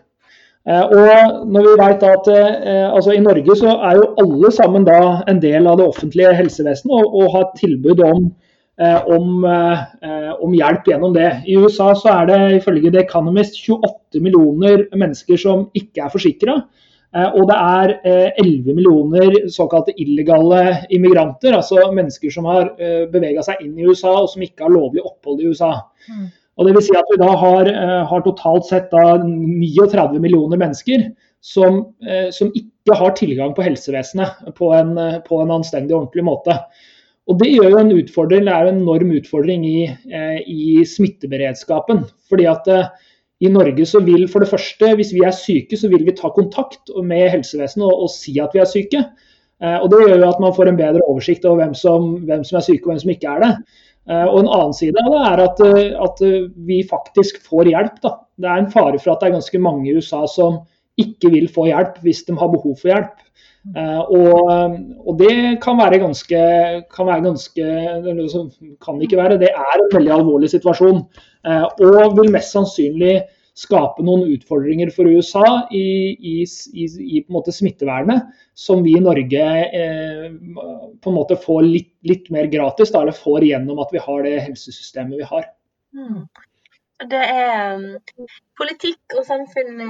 Uh, 0.64 0.86
og 0.96 1.48
når 1.52 1.66
vi 1.68 1.72
vet 1.82 2.04
at 2.08 2.28
uh, 2.32 2.86
altså 2.96 3.12
I 3.12 3.22
Norge 3.22 3.56
så 3.60 3.74
er 3.84 3.98
jo 4.00 4.06
alle 4.24 4.52
sammen 4.56 4.86
da 4.88 5.00
en 5.28 5.42
del 5.44 5.68
av 5.68 5.76
det 5.82 5.88
offentlige 5.92 6.32
helsevesenet 6.38 6.94
og, 6.96 7.18
og 7.20 7.34
har 7.34 7.50
tilbud 7.60 8.00
om, 8.08 8.30
uh, 8.80 9.02
om, 9.12 9.44
om, 9.44 10.56
hjelp 10.56 10.88
gjennom 10.88 11.14
det. 11.18 11.30
I 11.52 11.60
USA 11.60 11.92
så 12.00 12.14
er 12.16 12.32
det 12.32 12.40
ifølge 12.62 12.94
The 12.96 13.04
Economist 13.04 13.60
28 13.60 14.24
millioner 14.24 14.88
mennesker 14.96 15.38
som 15.44 15.68
ikke 15.78 16.08
er 16.08 16.16
forsikra. 16.16 16.58
Eh, 17.14 17.36
og 17.38 17.50
det 17.50 17.58
er 17.58 17.92
11 18.42 18.70
eh, 18.72 18.76
millioner 18.76 19.36
såkalte 19.54 19.94
illegale 20.02 20.86
immigranter, 20.94 21.54
altså 21.54 21.92
mennesker 21.94 22.34
som 22.34 22.48
har 22.50 22.72
eh, 22.82 23.04
bevega 23.12 23.44
seg 23.46 23.62
inn 23.62 23.76
i 23.78 23.86
USA 23.86 24.16
og 24.24 24.32
som 24.32 24.46
ikke 24.46 24.66
har 24.66 24.74
lovlig 24.74 25.04
opphold 25.06 25.44
i 25.44 25.52
USA. 25.52 25.76
Mm. 26.10 26.32
Og 26.58 26.68
det 26.68 26.74
vil 26.76 26.86
si 26.86 26.96
at 26.98 27.10
Vi 27.10 27.18
da 27.18 27.32
har, 27.34 27.70
har 28.06 28.26
totalt 28.26 28.68
sett 28.68 28.92
da 28.92 29.16
39 29.18 30.20
millioner 30.22 30.60
mennesker 30.62 31.08
som, 31.42 31.80
som, 32.30 32.52
ikke 32.54 32.98
har 33.00 33.16
tilgang 33.18 33.56
på 33.58 33.66
helsevesenet 33.66 34.54
på 34.54 34.70
en, 34.78 34.92
på 35.26 35.40
en 35.42 35.54
anstendig 35.56 35.96
og 35.96 36.04
ordentlig 36.04 36.28
måte. 36.28 36.54
Og 37.26 37.40
Det 37.42 37.50
gjør 37.50 37.74
jo 37.74 37.80
en 37.82 37.92
utfordring, 37.96 38.46
det 38.46 38.54
er 38.54 38.68
jo 38.68 38.74
en 38.76 38.84
enorm 38.84 39.16
utfordring 39.18 39.66
i, 39.66 39.80
i 40.46 40.86
smitteberedskapen. 40.86 42.06
fordi 42.30 42.46
at 42.54 42.70
i 43.44 43.52
Norge 43.52 43.86
så 43.90 44.00
vil 44.04 44.26
for 44.32 44.44
det 44.44 44.52
første, 44.52 44.94
hvis 44.96 45.12
vi 45.16 45.24
er 45.28 45.36
syke, 45.36 45.78
så 45.80 45.90
vil 45.92 46.06
vi 46.08 46.16
ta 46.16 46.32
kontakt 46.32 46.92
med 47.04 47.28
helsevesenet 47.34 47.86
og, 47.90 48.06
og 48.06 48.12
si 48.14 48.38
at 48.40 48.54
vi 48.56 48.62
er 48.64 48.70
syke. 48.70 49.04
Eh, 49.64 49.78
og 49.80 49.90
Det 49.92 50.04
gjør 50.04 50.20
jo 50.22 50.30
at 50.30 50.44
man 50.44 50.56
får 50.56 50.72
en 50.72 50.80
bedre 50.80 51.08
oversikt 51.08 51.48
over 51.50 51.64
hvem 51.64 51.74
som, 51.78 52.14
hvem 52.28 52.46
som 52.48 52.60
er 52.60 52.68
syke 52.68 52.86
og 52.86 52.94
hvem 52.94 53.02
som 53.04 53.14
ikke 53.16 53.34
er 53.34 53.44
det. 53.44 53.52
Eh, 54.10 54.28
og 54.28 54.38
En 54.42 54.52
annen 54.52 54.78
side 54.78 55.04
av 55.04 55.12
det 55.16 55.24
er 55.32 55.44
at, 55.48 55.64
eh, 55.68 55.98
at, 56.08 56.24
vi 56.70 56.80
faktisk 56.88 57.42
får 57.48 57.72
hjelp. 57.72 58.00
Da. 58.04 58.16
Det 58.40 58.50
er 58.50 58.64
en 58.64 58.72
fare 58.72 59.00
for 59.00 59.14
at 59.14 59.24
det 59.24 59.30
er 59.30 59.38
ganske 59.40 59.64
mange 59.64 59.90
i 59.90 59.98
USA 59.98 60.24
som 60.30 60.64
ikke 61.00 61.32
vil 61.34 61.48
få 61.50 61.68
hjelp 61.72 62.00
hvis 62.06 62.24
de 62.28 62.36
har 62.38 62.52
behov 62.54 62.78
for 62.80 62.94
hjelp. 62.94 63.16
Uh, 63.64 64.02
og, 64.12 64.50
og, 65.08 65.14
det 65.22 65.36
kan 65.64 65.78
være 65.80 66.02
ganske, 66.02 66.40
kan 66.92 67.08
være 67.08 67.24
ganske 67.24 67.68
kan 68.84 69.00
ikke 69.06 69.20
være, 69.22 69.38
Det 69.40 69.54
er 69.56 69.78
en 69.80 69.94
veldig 69.94 70.12
alvorlig 70.18 70.50
situasjon. 70.52 71.00
Uh, 71.48 71.66
og 71.80 72.18
vil 72.20 72.34
mest 72.34 72.52
sannsynlig 72.52 73.22
skape 73.58 74.02
noen 74.06 74.26
utfordringer 74.34 74.90
for 74.94 75.10
USA 75.10 75.46
i, 75.72 75.86
i, 76.18 76.36
i, 76.74 76.86
i 76.90 77.22
på 77.22 77.30
en 77.30 77.38
måte 77.38 77.54
smittevernet, 77.54 78.32
som 78.58 78.82
vi 78.86 78.96
i 78.98 79.04
Norge 79.04 79.44
eh, 79.68 80.26
på 80.34 81.12
en 81.12 81.18
måte 81.18 81.38
får 81.38 81.62
litt, 81.68 81.92
litt 82.10 82.32
mer 82.34 82.50
gratis, 82.50 82.90
da, 82.94 83.04
eller 83.04 83.18
får 83.18 83.46
gjennom 83.52 83.82
at 83.84 83.94
vi 83.94 84.02
har 84.02 84.26
det 84.26 84.40
helsesystemet 84.48 85.22
vi 85.22 85.30
har. 85.30 85.46
Mm. 85.94 86.24
Det 87.14 87.20
er 87.20 87.78
um, 87.78 88.28
politikk 88.58 89.18
og 89.20 89.26
samfunn 89.28 89.82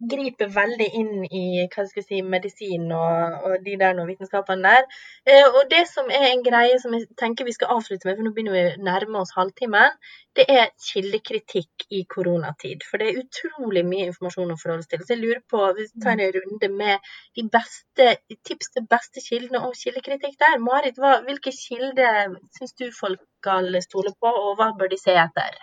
griper 0.00 0.48
veldig 0.54 0.86
inn 0.96 1.24
i 1.26 1.66
hva 1.68 1.84
skal 1.84 2.00
jeg 2.00 2.06
si, 2.06 2.20
medisin 2.24 2.88
og, 2.96 3.36
og 3.44 3.64
de 3.66 3.76
der 3.80 3.98
vitenskapene 4.08 4.72
der. 4.72 4.86
Eh, 5.28 5.46
og 5.48 5.68
det 5.72 5.82
som 5.90 6.08
er 6.08 6.30
en 6.30 6.44
greie 6.46 6.78
som 6.80 6.94
jeg 6.96 7.06
tenker 7.20 7.48
vi 7.48 7.54
skal 7.56 7.74
avslutte 7.76 8.08
med, 8.08 8.16
for 8.16 8.26
nå 8.26 8.32
begynner 8.36 8.56
vi 8.56 8.64
å 8.70 8.84
nærme 8.88 9.20
oss 9.20 9.34
halvtimen, 9.36 9.98
det 10.38 10.46
er 10.48 10.70
kildekritikk 10.86 11.86
i 11.92 12.04
koronatid. 12.14 12.84
For 12.88 13.02
det 13.02 13.10
er 13.10 13.22
utrolig 13.24 13.84
mye 13.86 14.08
informasjon 14.08 14.54
å 14.54 14.58
forholde 14.60 14.86
seg 14.86 14.94
til. 14.96 15.06
Så 15.06 15.16
jeg 15.16 15.22
lurer 15.24 15.42
på, 15.52 15.64
vi 15.76 15.88
tar 16.04 16.16
en 16.16 16.36
runde 16.38 16.70
med 16.74 17.10
de 17.36 17.46
beste, 17.52 18.12
tips 18.48 18.76
til 18.76 18.86
beste 18.90 19.24
kildene 19.26 19.64
og 19.66 19.76
kildekritikk 19.80 20.38
der. 20.40 20.60
Marit, 20.64 21.00
hva, 21.02 21.18
hvilke 21.26 21.52
kilder 21.56 22.38
syns 22.56 22.78
du 22.78 22.88
folk 22.94 23.20
skal 23.40 23.74
stole 23.84 24.14
på, 24.16 24.32
og 24.46 24.56
hva 24.60 24.72
bør 24.78 24.92
de 24.92 25.00
se 25.00 25.16
etter? 25.16 25.60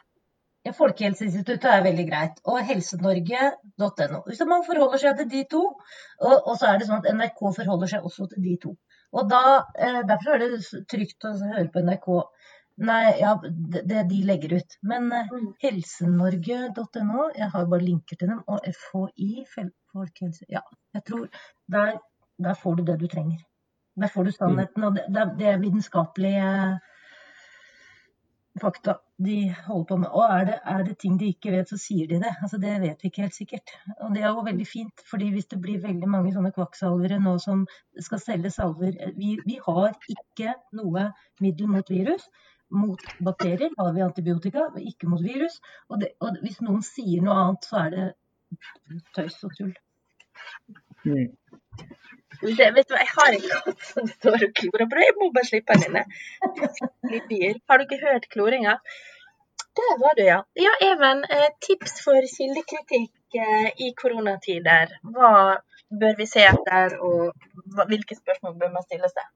Folkehelseinstituttet 0.75 1.69
er 1.71 1.85
veldig 1.85 2.05
greit. 2.09 2.41
Og 2.49 2.59
helsenorge.no. 2.67 4.21
Hvis 4.27 4.43
man 4.49 4.65
forholder 4.67 5.01
seg 5.03 5.21
til 5.21 5.29
de 5.31 5.43
to, 5.51 5.63
og, 6.19 6.35
og, 6.35 6.53
så 6.59 6.71
er 6.71 6.81
det 6.81 6.89
sånn 6.89 7.01
at 7.03 7.09
NRK 7.15 7.41
forholder 7.59 7.93
seg 7.93 8.07
også 8.07 8.27
til 8.33 8.43
de 8.45 8.55
to. 8.67 8.73
Og 9.15 9.29
da, 9.31 9.41
eh, 9.79 10.01
Derfor 10.07 10.35
er 10.35 10.43
det 10.43 10.85
trygt 10.91 11.27
å 11.27 11.35
høre 11.39 11.67
på 11.73 11.83
NRK. 11.85 12.09
Nei, 12.87 13.03
ja, 13.17 13.31
det, 13.41 13.83
det 13.89 14.03
de 14.11 14.19
legger 14.29 14.57
ut. 14.59 14.77
Men 14.91 15.07
eh, 15.15 15.31
mm. 15.31 15.47
helsenorge.no, 15.63 17.29
jeg 17.37 17.49
har 17.53 17.71
bare 17.71 17.85
linker 17.85 18.19
til 18.19 18.33
dem, 18.33 18.43
og 18.45 18.67
FHI, 18.81 19.45
folkehelse 19.93 20.45
Ja, 20.53 20.61
jeg 20.93 21.05
tror 21.07 21.25
der, 21.73 21.95
der, 22.37 22.59
får 22.59 22.77
du 22.77 22.83
det 22.89 22.99
du 23.01 23.07
trenger. 23.11 23.39
Der 23.97 24.13
får 24.13 24.27
du 24.27 24.35
sannheten. 24.35 24.85
Og 24.85 24.99
det, 24.99 25.25
det 25.39 25.49
er 25.53 25.63
vitenskapelige 25.63 26.51
fakta 28.61 28.97
de 29.25 29.35
holder 29.65 29.85
på 29.89 29.97
med. 30.01 30.09
Og 30.13 30.23
er 30.25 30.45
det, 30.49 30.57
er 30.73 30.83
det, 30.87 30.97
ting 31.01 31.15
de 31.19 31.29
ikke 31.33 31.53
vet, 31.53 31.69
så 31.69 31.77
sier 31.81 32.09
de 32.09 32.19
det. 32.23 32.33
Altså 32.41 32.59
Det 32.61 32.73
vet 32.81 33.03
vi 33.03 33.11
ikke 33.11 33.25
helt 33.25 33.37
sikkert. 33.37 33.73
Og 34.01 34.15
det 34.15 34.23
er 34.23 34.27
jo 34.27 34.45
veldig 34.45 34.67
fint, 34.67 35.03
fordi 35.09 35.29
hvis 35.33 35.49
det 35.53 35.61
blir 35.61 35.81
veldig 35.83 36.09
mange 36.09 36.33
sånne 36.35 36.53
kvakksalvere 36.55 37.19
nå 37.23 37.37
som 37.43 37.65
skal 37.99 38.21
selge 38.23 38.51
salver 38.53 38.99
vi, 39.17 39.37
vi, 39.45 39.57
har 39.65 39.97
ikke 40.13 40.53
noe 40.79 41.09
middel 41.41 41.71
mot 41.71 41.89
virus. 41.89 42.27
Mot 42.69 43.03
bakterier 43.23 43.71
har 43.79 43.93
vi 43.95 44.03
antibiotika, 44.03 44.67
men 44.75 44.87
ikke 44.91 45.09
mot 45.09 45.23
virus. 45.23 45.61
Og, 45.89 46.01
det, 46.01 46.13
og 46.21 46.39
hvis 46.43 46.59
noen 46.61 46.83
sier 46.85 47.23
noe 47.23 47.37
annet, 47.43 47.69
så 47.69 47.83
er 47.85 47.95
det 47.95 48.07
tøys 49.15 49.39
og 49.47 49.55
tull. 49.57 49.75
Mm. 51.05 51.31
Det, 52.41 52.67
vet 52.75 52.85
du 52.85 52.93
hva, 52.93 53.01
Jeg 53.01 53.13
har 53.15 53.35
en 53.35 53.45
katt 53.49 53.85
som 53.91 54.09
står 54.09 54.43
og 54.47 54.57
klorer 54.59 54.85
på 54.85 54.97
det. 54.97 55.05
Jeg 55.07 55.15
må 55.17 55.29
bare 55.33 55.49
slippe 55.49 55.77
den 55.77 55.87
inne. 55.89 56.03
Har 57.69 57.79
du 57.79 57.85
ikke 57.87 58.01
hørt 58.03 58.27
kloringa? 58.33 58.77
Der 59.77 59.95
var 60.01 60.13
du, 60.17 60.23
ja. 60.25 60.41
Ja, 60.57 60.73
Even. 60.91 61.23
Eh, 61.29 61.49
tips 61.65 61.99
for 62.05 62.29
kildekritikk 62.33 63.39
eh, 63.41 63.71
i 63.85 63.91
koronatider. 63.97 64.93
Hva 65.13 65.31
bør 66.01 66.15
vi 66.17 66.27
se 66.29 66.45
etter, 66.45 66.97
og 66.99 67.33
hvilke 67.89 68.17
spørsmål 68.17 68.57
bør 68.61 68.73
man 68.73 68.85
stille 68.85 69.09
seg? 69.11 69.27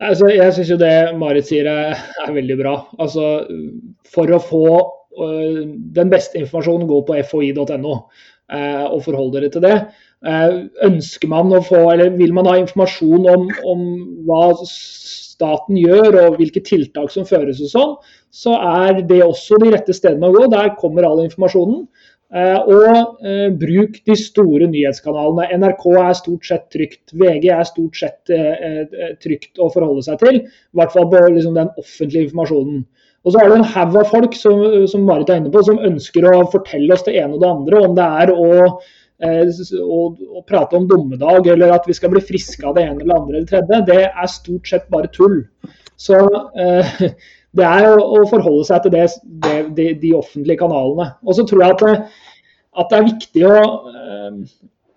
Altså, 0.00 0.28
jeg 0.32 0.52
syns 0.52 0.70
jo 0.72 0.78
det 0.80 0.94
Marit 1.16 1.48
sier 1.48 1.68
er, 1.70 1.96
er, 2.24 2.32
veldig 2.36 2.56
bra. 2.60 2.76
Altså, 3.00 3.46
for 4.12 4.32
å 4.32 4.40
få 4.42 4.66
den 5.96 6.10
beste 6.12 6.36
informasjonen, 6.42 6.88
gå 6.90 6.98
på 7.08 7.16
fhi.no. 7.24 7.94
og 8.46 9.00
forholde 9.02 9.40
dere 9.40 9.50
til 9.50 9.64
det. 9.64 9.76
Ønsker 10.86 11.30
man 11.30 11.50
å 11.50 11.58
få, 11.66 11.80
eller 11.92 12.12
Vil 12.14 12.34
man 12.36 12.46
ha 12.46 12.56
informasjon 12.60 13.26
om, 13.32 13.48
om 13.66 13.80
hva 14.28 14.52
staten 14.62 15.78
gjør 15.80 16.20
og 16.22 16.38
hvilke 16.40 16.62
tiltak 16.64 17.10
som 17.12 17.26
føres 17.28 17.60
og 17.66 17.72
sånn, 17.72 17.96
så 18.30 18.56
er 18.86 19.02
det 19.08 19.22
også 19.24 19.58
de 19.62 19.72
rette 19.74 19.96
stedene 19.96 20.30
å 20.30 20.36
gå. 20.36 20.46
Der 20.52 20.74
kommer 20.80 21.08
all 21.08 21.24
informasjonen. 21.24 21.86
Eh, 22.34 22.58
og 22.58 23.22
eh, 23.22 23.52
bruk 23.54 24.00
de 24.08 24.16
store 24.18 24.66
nyhetskanalene. 24.72 25.46
NRK 25.60 25.84
er 26.00 26.16
stort 26.18 26.48
sett 26.48 26.66
trygt. 26.74 27.14
VG 27.14 27.52
er 27.54 27.68
stort 27.68 28.00
sett 28.00 28.32
eh, 28.34 29.12
trygt 29.22 29.62
å 29.62 29.70
forholde 29.72 30.02
seg 30.08 30.18
til. 30.24 30.40
I 30.42 30.80
hvert 30.80 30.94
fall 30.96 31.06
på 31.12 31.22
liksom, 31.28 31.54
den 31.58 31.70
offentlige 31.78 32.26
informasjonen. 32.26 32.82
Og 33.26 33.34
så 33.34 33.42
er 33.42 33.50
det 33.50 33.56
en 33.58 33.70
haug 33.74 33.96
av 33.98 34.12
folk 34.12 34.36
som, 34.38 34.60
som 34.86 35.02
Marit 35.06 35.32
er 35.32 35.40
inne 35.40 35.50
på, 35.50 35.64
som 35.66 35.82
ønsker 35.82 36.28
å 36.30 36.44
fortelle 36.52 36.94
oss 36.94 37.02
det 37.08 37.16
ene 37.18 37.34
og 37.34 37.42
det 37.42 37.48
andre. 37.50 37.80
Om 37.82 37.96
det 37.98 38.04
er 38.22 38.30
å, 38.30 38.50
å, 39.82 40.02
å 40.38 40.44
prate 40.46 40.78
om 40.78 40.86
dommedag 40.86 41.48
eller 41.50 41.74
at 41.74 41.88
vi 41.90 41.96
skal 41.98 42.12
bli 42.14 42.22
friske 42.22 42.62
av 42.62 42.76
det 42.76 42.84
ene 42.86 43.02
eller 43.02 43.18
andre 43.18 43.40
eller 43.40 43.48
tredje. 43.50 43.80
Det 43.88 44.04
er 44.06 44.30
stort 44.30 44.70
sett 44.70 44.86
bare 44.94 45.10
tull. 45.10 45.40
Så 45.98 46.20
eh, 46.54 46.94
det 47.58 47.66
er 47.66 47.88
å 47.96 48.22
forholde 48.30 48.68
seg 48.68 48.86
til 48.86 48.94
det, 48.94 49.08
det, 49.42 49.58
de, 49.74 49.90
de, 50.04 50.14
offentlige 50.18 50.62
kanalene. 50.62 51.10
Og 51.26 51.38
så 51.38 51.46
tror 51.48 51.64
jeg 51.64 51.76
at, 51.76 52.14
at 52.78 52.92
det 52.92 53.00
er 53.00 53.10
viktig 53.10 53.44
å, 53.48 53.58
eh, 53.90 54.40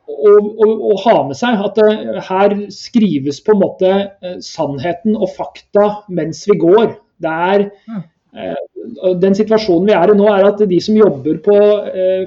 å, 0.06 0.38
å, 0.38 0.70
å, 0.92 0.96
ha 1.08 1.18
med 1.32 1.40
seg 1.40 1.66
at 1.66 1.82
det, 1.82 1.90
her 2.30 2.58
skrives 2.76 3.42
på 3.42 3.56
en 3.56 3.64
måte 3.64 3.92
eh, 3.98 4.40
sannheten 4.46 5.18
og 5.18 5.32
fakta 5.34 5.90
mens 6.14 6.46
vi 6.50 6.60
går. 6.62 6.98
Det 7.20 7.36
er 7.54 7.68
mm. 7.72 8.00
eh, 8.00 8.08
den 9.20 9.34
situasjonen 9.38 9.88
vi 9.90 9.94
er 9.98 10.12
i 10.12 10.16
nå, 10.18 10.28
er 10.30 10.46
at 10.52 10.60
de 10.70 10.78
som 10.84 10.98
jobber 10.98 11.40
på 11.46 11.56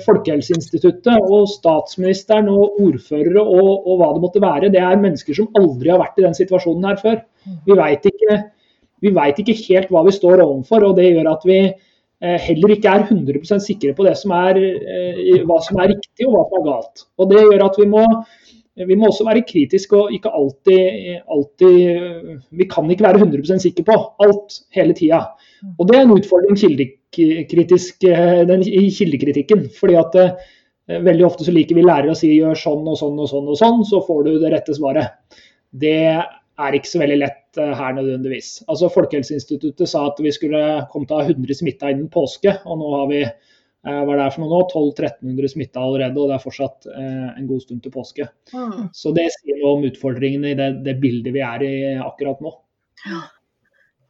Folkehelseinstituttet 0.03 1.29
og 1.31 1.45
statsministeren 1.53 2.51
og 2.51 2.81
ordførere 2.83 3.45
og, 3.45 3.69
og, 3.87 3.93
hva 4.01 4.09
det 4.15 4.25
måtte 4.25 4.43
være, 4.43 4.73
det 4.75 4.83
er 4.83 4.99
mennesker 4.99 5.39
som 5.39 5.53
aldri 5.59 5.93
har 5.93 6.03
vært 6.03 6.19
i 6.19 6.27
den 6.27 6.35
situasjonen 6.39 6.89
her 6.91 6.99
før. 7.03 7.23
Vi 7.69 7.79
vet 7.79 8.11
ikke 8.11 8.41
veit 9.11 9.41
ikke 9.43 9.57
helt 9.67 9.91
hva 9.91 10.05
vi 10.07 10.15
står 10.15 10.45
overfor, 10.45 10.87
og 10.87 10.99
det 10.99 11.09
gjør 11.11 11.33
at 11.33 11.47
vi 11.49 11.59
eh, 11.67 12.39
heller 12.47 12.75
ikke 12.77 12.93
er 12.93 13.07
100 13.09 13.61
sikre 13.65 13.95
på 13.99 14.07
som 14.19 14.35
er, 14.39 14.61
eh, 14.63 15.43
hva 15.49 15.59
som 15.65 15.81
er 15.83 15.93
riktig 15.95 16.29
og 16.29 16.37
hva 16.37 16.47
som 16.47 16.61
er 16.61 16.69
galt. 16.71 17.07
Og 17.19 17.31
Det 17.33 17.43
gjør 17.43 17.67
at 17.67 17.79
vi 17.81 17.89
må, 17.91 18.05
vi 18.89 18.99
må 18.99 19.11
også 19.11 19.27
være 19.27 19.47
kritiske 19.49 19.99
og 19.99 20.13
ikke 20.15 20.31
alltid, 20.31 21.19
alltid 21.29 22.39
Vi 22.51 22.69
kan 22.71 22.91
ikke 22.91 23.05
være 23.05 23.25
100 23.27 23.59
sikre 23.61 23.85
på 23.85 23.99
alt 24.23 24.63
hele 24.73 24.95
tida. 24.95 25.27
Og 25.79 25.89
Det 25.89 25.97
er 25.97 26.05
en 26.07 26.17
utfordring 26.17 26.59
eh, 26.59 28.43
den, 28.49 28.67
i 28.67 28.91
kildekritikken. 28.91 29.69
fordi 29.79 29.97
at 30.01 30.21
Veldig 30.93 31.25
ofte 31.25 31.45
så 31.47 31.53
liker 31.55 31.79
vi 31.79 31.85
lærere 31.85 32.11
å 32.11 32.19
si 32.19 32.29
gjør 32.35 32.59
sånn 32.59 32.89
og 32.91 32.97
sånn 32.99 33.19
og 33.23 33.29
sånn, 33.31 33.49
og 33.49 33.57
sånn, 33.57 33.85
så 33.87 34.01
får 34.03 34.25
du 34.27 34.33
det 34.43 34.51
rette 34.51 34.75
svaret. 34.75 35.39
Det 35.71 35.95
er 36.61 36.77
ikke 36.77 36.91
så 36.91 37.01
veldig 37.03 37.19
lett 37.21 37.61
eh, 37.61 37.73
her 37.79 37.95
nødvendigvis. 37.97 38.51
Altså 38.71 38.91
Folkehelseinstituttet 38.93 39.89
sa 39.89 40.05
at 40.11 40.21
vi 40.23 40.33
skulle 40.35 40.63
komme 40.93 41.09
til 41.09 41.17
å 41.17 41.23
ha 41.23 41.29
100 41.31 41.59
smitta 41.63 41.93
innen 41.93 42.11
påske, 42.13 42.57
og 42.67 42.81
nå 42.81 42.91
har 42.97 43.07
vi 43.13 43.21
eh, 43.25 44.01
hva 44.03 44.15
er 44.15 44.21
det 44.21 44.31
for 44.35 44.45
noe 44.45 44.53
nå? 44.53 44.63
1200-1300 44.69 45.55
smitta 45.55 45.85
allerede, 45.85 46.19
og 46.19 46.31
det 46.31 46.39
er 46.39 46.47
fortsatt 46.47 46.91
eh, 46.93 47.29
en 47.33 47.51
god 47.51 47.65
stund 47.65 47.85
til 47.85 47.95
påske. 47.95 48.29
Mm. 48.53 48.91
Så 48.97 49.15
det 49.17 49.29
sier 49.39 49.63
noe 49.63 49.79
om 49.79 49.87
utfordringene 49.89 50.53
i 50.53 50.59
det, 50.59 50.73
det, 50.87 50.99
bildet 51.03 51.37
vi 51.37 51.47
er 51.47 51.67
i 51.67 51.77
akkurat 52.03 52.43
nå. 52.45 52.57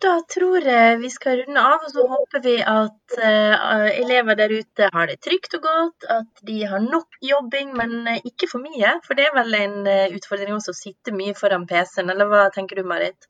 Da 0.03 0.13
tror 0.27 0.65
jeg 0.67 0.99
vi 0.99 1.09
skal 1.13 1.43
runde 1.43 1.63
av, 1.63 1.85
og 1.87 1.91
så 1.95 2.05
håper 2.11 2.41
vi 2.43 2.55
at 2.59 3.15
uh, 3.23 3.85
elever 4.01 4.39
der 4.41 4.55
ute 4.59 4.89
har 4.95 5.07
det 5.11 5.21
trygt 5.23 5.55
og 5.59 5.63
godt. 5.67 6.07
At 6.11 6.43
de 6.49 6.57
har 6.67 6.83
nok 6.83 7.19
jobbing, 7.23 7.71
men 7.79 8.09
uh, 8.09 8.17
ikke 8.27 8.49
for 8.51 8.65
mye. 8.65 8.97
For 9.07 9.19
det 9.19 9.29
er 9.29 9.37
vel 9.37 9.55
en 9.61 9.77
uh, 9.87 10.17
utfordring 10.17 10.57
også 10.57 10.75
å 10.75 10.79
sitte 10.79 11.15
mye 11.15 11.37
foran 11.39 11.69
PC-en, 11.71 12.11
eller 12.11 12.31
hva 12.33 12.49
tenker 12.55 12.81
du 12.81 12.89
Marit? 12.89 13.29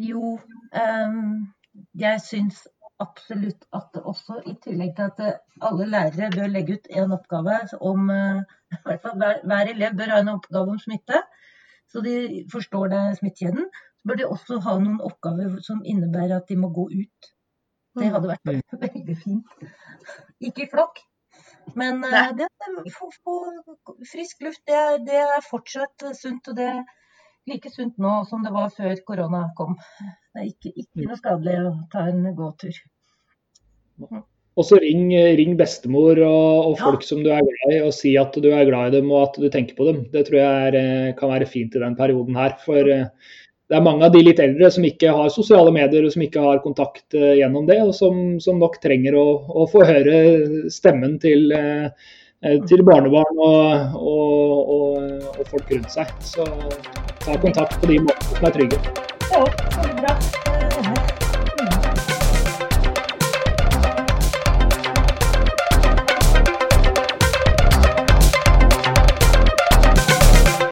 Jo, 0.00 0.34
um, 0.76 1.24
jeg 2.04 2.20
syns 2.26 2.60
absolutt 3.00 3.64
at 3.74 3.88
det 3.96 4.04
også, 4.04 4.42
i 4.50 4.54
tillegg 4.66 4.92
til 4.98 5.08
at 5.08 5.64
alle 5.70 5.88
lærere 5.88 6.30
bør 6.36 6.52
legge 6.52 6.76
ut 6.76 6.92
en 6.92 7.16
oppgave 7.16 7.56
om 7.80 8.12
i 8.74 8.82
hver, 8.84 9.40
hver 9.40 9.72
elev 9.72 9.96
bør 9.96 10.14
ha 10.14 10.20
en 10.20 10.36
oppgave 10.36 10.76
om 10.76 10.78
smitte, 10.82 11.24
så 11.90 12.04
de 12.04 12.44
forstår 12.52 12.92
det 12.92 13.02
smittekjeden 13.22 13.66
bør 14.08 14.20
de 14.20 14.28
også 14.28 14.60
ha 14.64 14.76
noen 14.80 15.00
oppgaver 15.04 15.56
som 15.64 15.82
innebærer 15.84 16.36
at 16.38 16.50
de 16.50 16.58
må 16.60 16.70
gå 16.74 16.88
ut. 16.92 17.30
Det 17.94 18.10
hadde 18.10 18.30
vært 18.32 18.50
mm. 18.50 18.62
veldig 18.86 19.16
fint. 19.22 19.68
Ikke 20.42 20.66
i 20.66 20.70
flokk, 20.72 21.00
men 21.78 22.02
uh, 22.04 22.34
det, 22.36 22.48
få, 22.96 23.08
få 23.24 23.38
frisk 24.10 24.44
luft, 24.44 24.62
det, 24.68 25.06
det, 25.08 25.22
er 25.22 25.46
fortsatt 25.46 26.08
sunt. 26.18 26.50
Og 26.50 26.58
det 26.58 26.68
er 26.72 26.82
like 27.50 27.72
sunt 27.72 27.96
nå 28.02 28.20
som 28.28 28.44
det 28.44 28.52
var 28.54 28.74
før 28.74 28.94
korona 29.06 29.46
kom. 29.58 29.78
Det 30.34 30.42
er 30.42 30.52
ikke, 30.52 30.74
ikke 30.74 31.08
noe 31.08 31.18
skadelig 31.20 31.58
å 31.62 31.74
ta 31.92 32.06
en 32.10 32.28
gåtur. 32.36 32.82
Og 34.54 34.66
så 34.66 34.78
ring, 34.78 35.08
ring, 35.38 35.56
bestemor 35.58 36.18
og, 36.22 36.50
og 36.68 36.76
folk 36.78 37.02
ja. 37.02 37.08
som 37.08 37.22
du 37.24 37.30
er 37.34 37.42
glad 37.42 37.72
i, 37.74 37.80
og 37.82 37.94
si 37.96 38.12
at 38.20 38.36
du 38.38 38.52
er 38.54 38.68
glad 38.68 38.92
i 38.92 39.00
dem 39.00 39.10
og 39.10 39.24
at 39.28 39.38
du 39.42 39.48
tenker 39.50 39.78
på 39.78 39.88
dem. 39.88 40.04
Det 40.12 40.28
tror 40.28 40.38
jeg 40.38 40.68
er, 40.68 40.76
eh, 40.78 41.14
kan 41.18 41.32
være 41.32 41.48
fint 41.50 41.74
i 41.74 41.82
den 41.82 41.96
perioden 41.98 42.38
her. 42.38 42.54
For 42.62 42.90
uh, 42.90 43.32
det 43.68 43.78
er 43.78 43.84
mange 43.84 44.04
av 44.04 44.12
de 44.12 44.20
litt 44.26 44.40
eldre 44.42 44.68
som 44.72 44.84
ikke 44.84 45.12
har 45.16 45.30
sosiale 45.32 45.72
medier 45.72 46.04
og 46.04 46.12
som 46.12 46.24
ikke 46.26 46.42
har 46.44 46.60
kontakt 46.64 47.16
uh, 47.16 47.32
gjennom 47.38 47.64
det, 47.70 47.80
og 47.80 47.94
som, 47.96 48.20
som 48.44 48.60
nok 48.60 48.76
trenger 48.84 49.16
å, 49.16 49.26
å, 49.48 49.66
få 49.72 49.86
høre 49.88 50.68
stemmen 50.72 51.16
til, 51.22 51.48
uh, 51.56 51.88
til 52.68 52.84
barnebarn 52.84 53.40
og, 53.40 53.98
og, 54.04 54.72
og, 55.32 55.44
folk 55.48 55.72
rundt 55.72 55.96
seg. 55.96 56.12
Så 56.24 56.48
ta 57.24 57.40
kontakt 57.40 57.80
på 57.80 57.92
de 57.92 58.02
måtene 58.04 58.40
som 58.40 58.50
er 58.50 58.58
trygge. 58.60 58.82
Ja, 59.32 59.46
så 59.48 59.92
bra. 60.02 60.18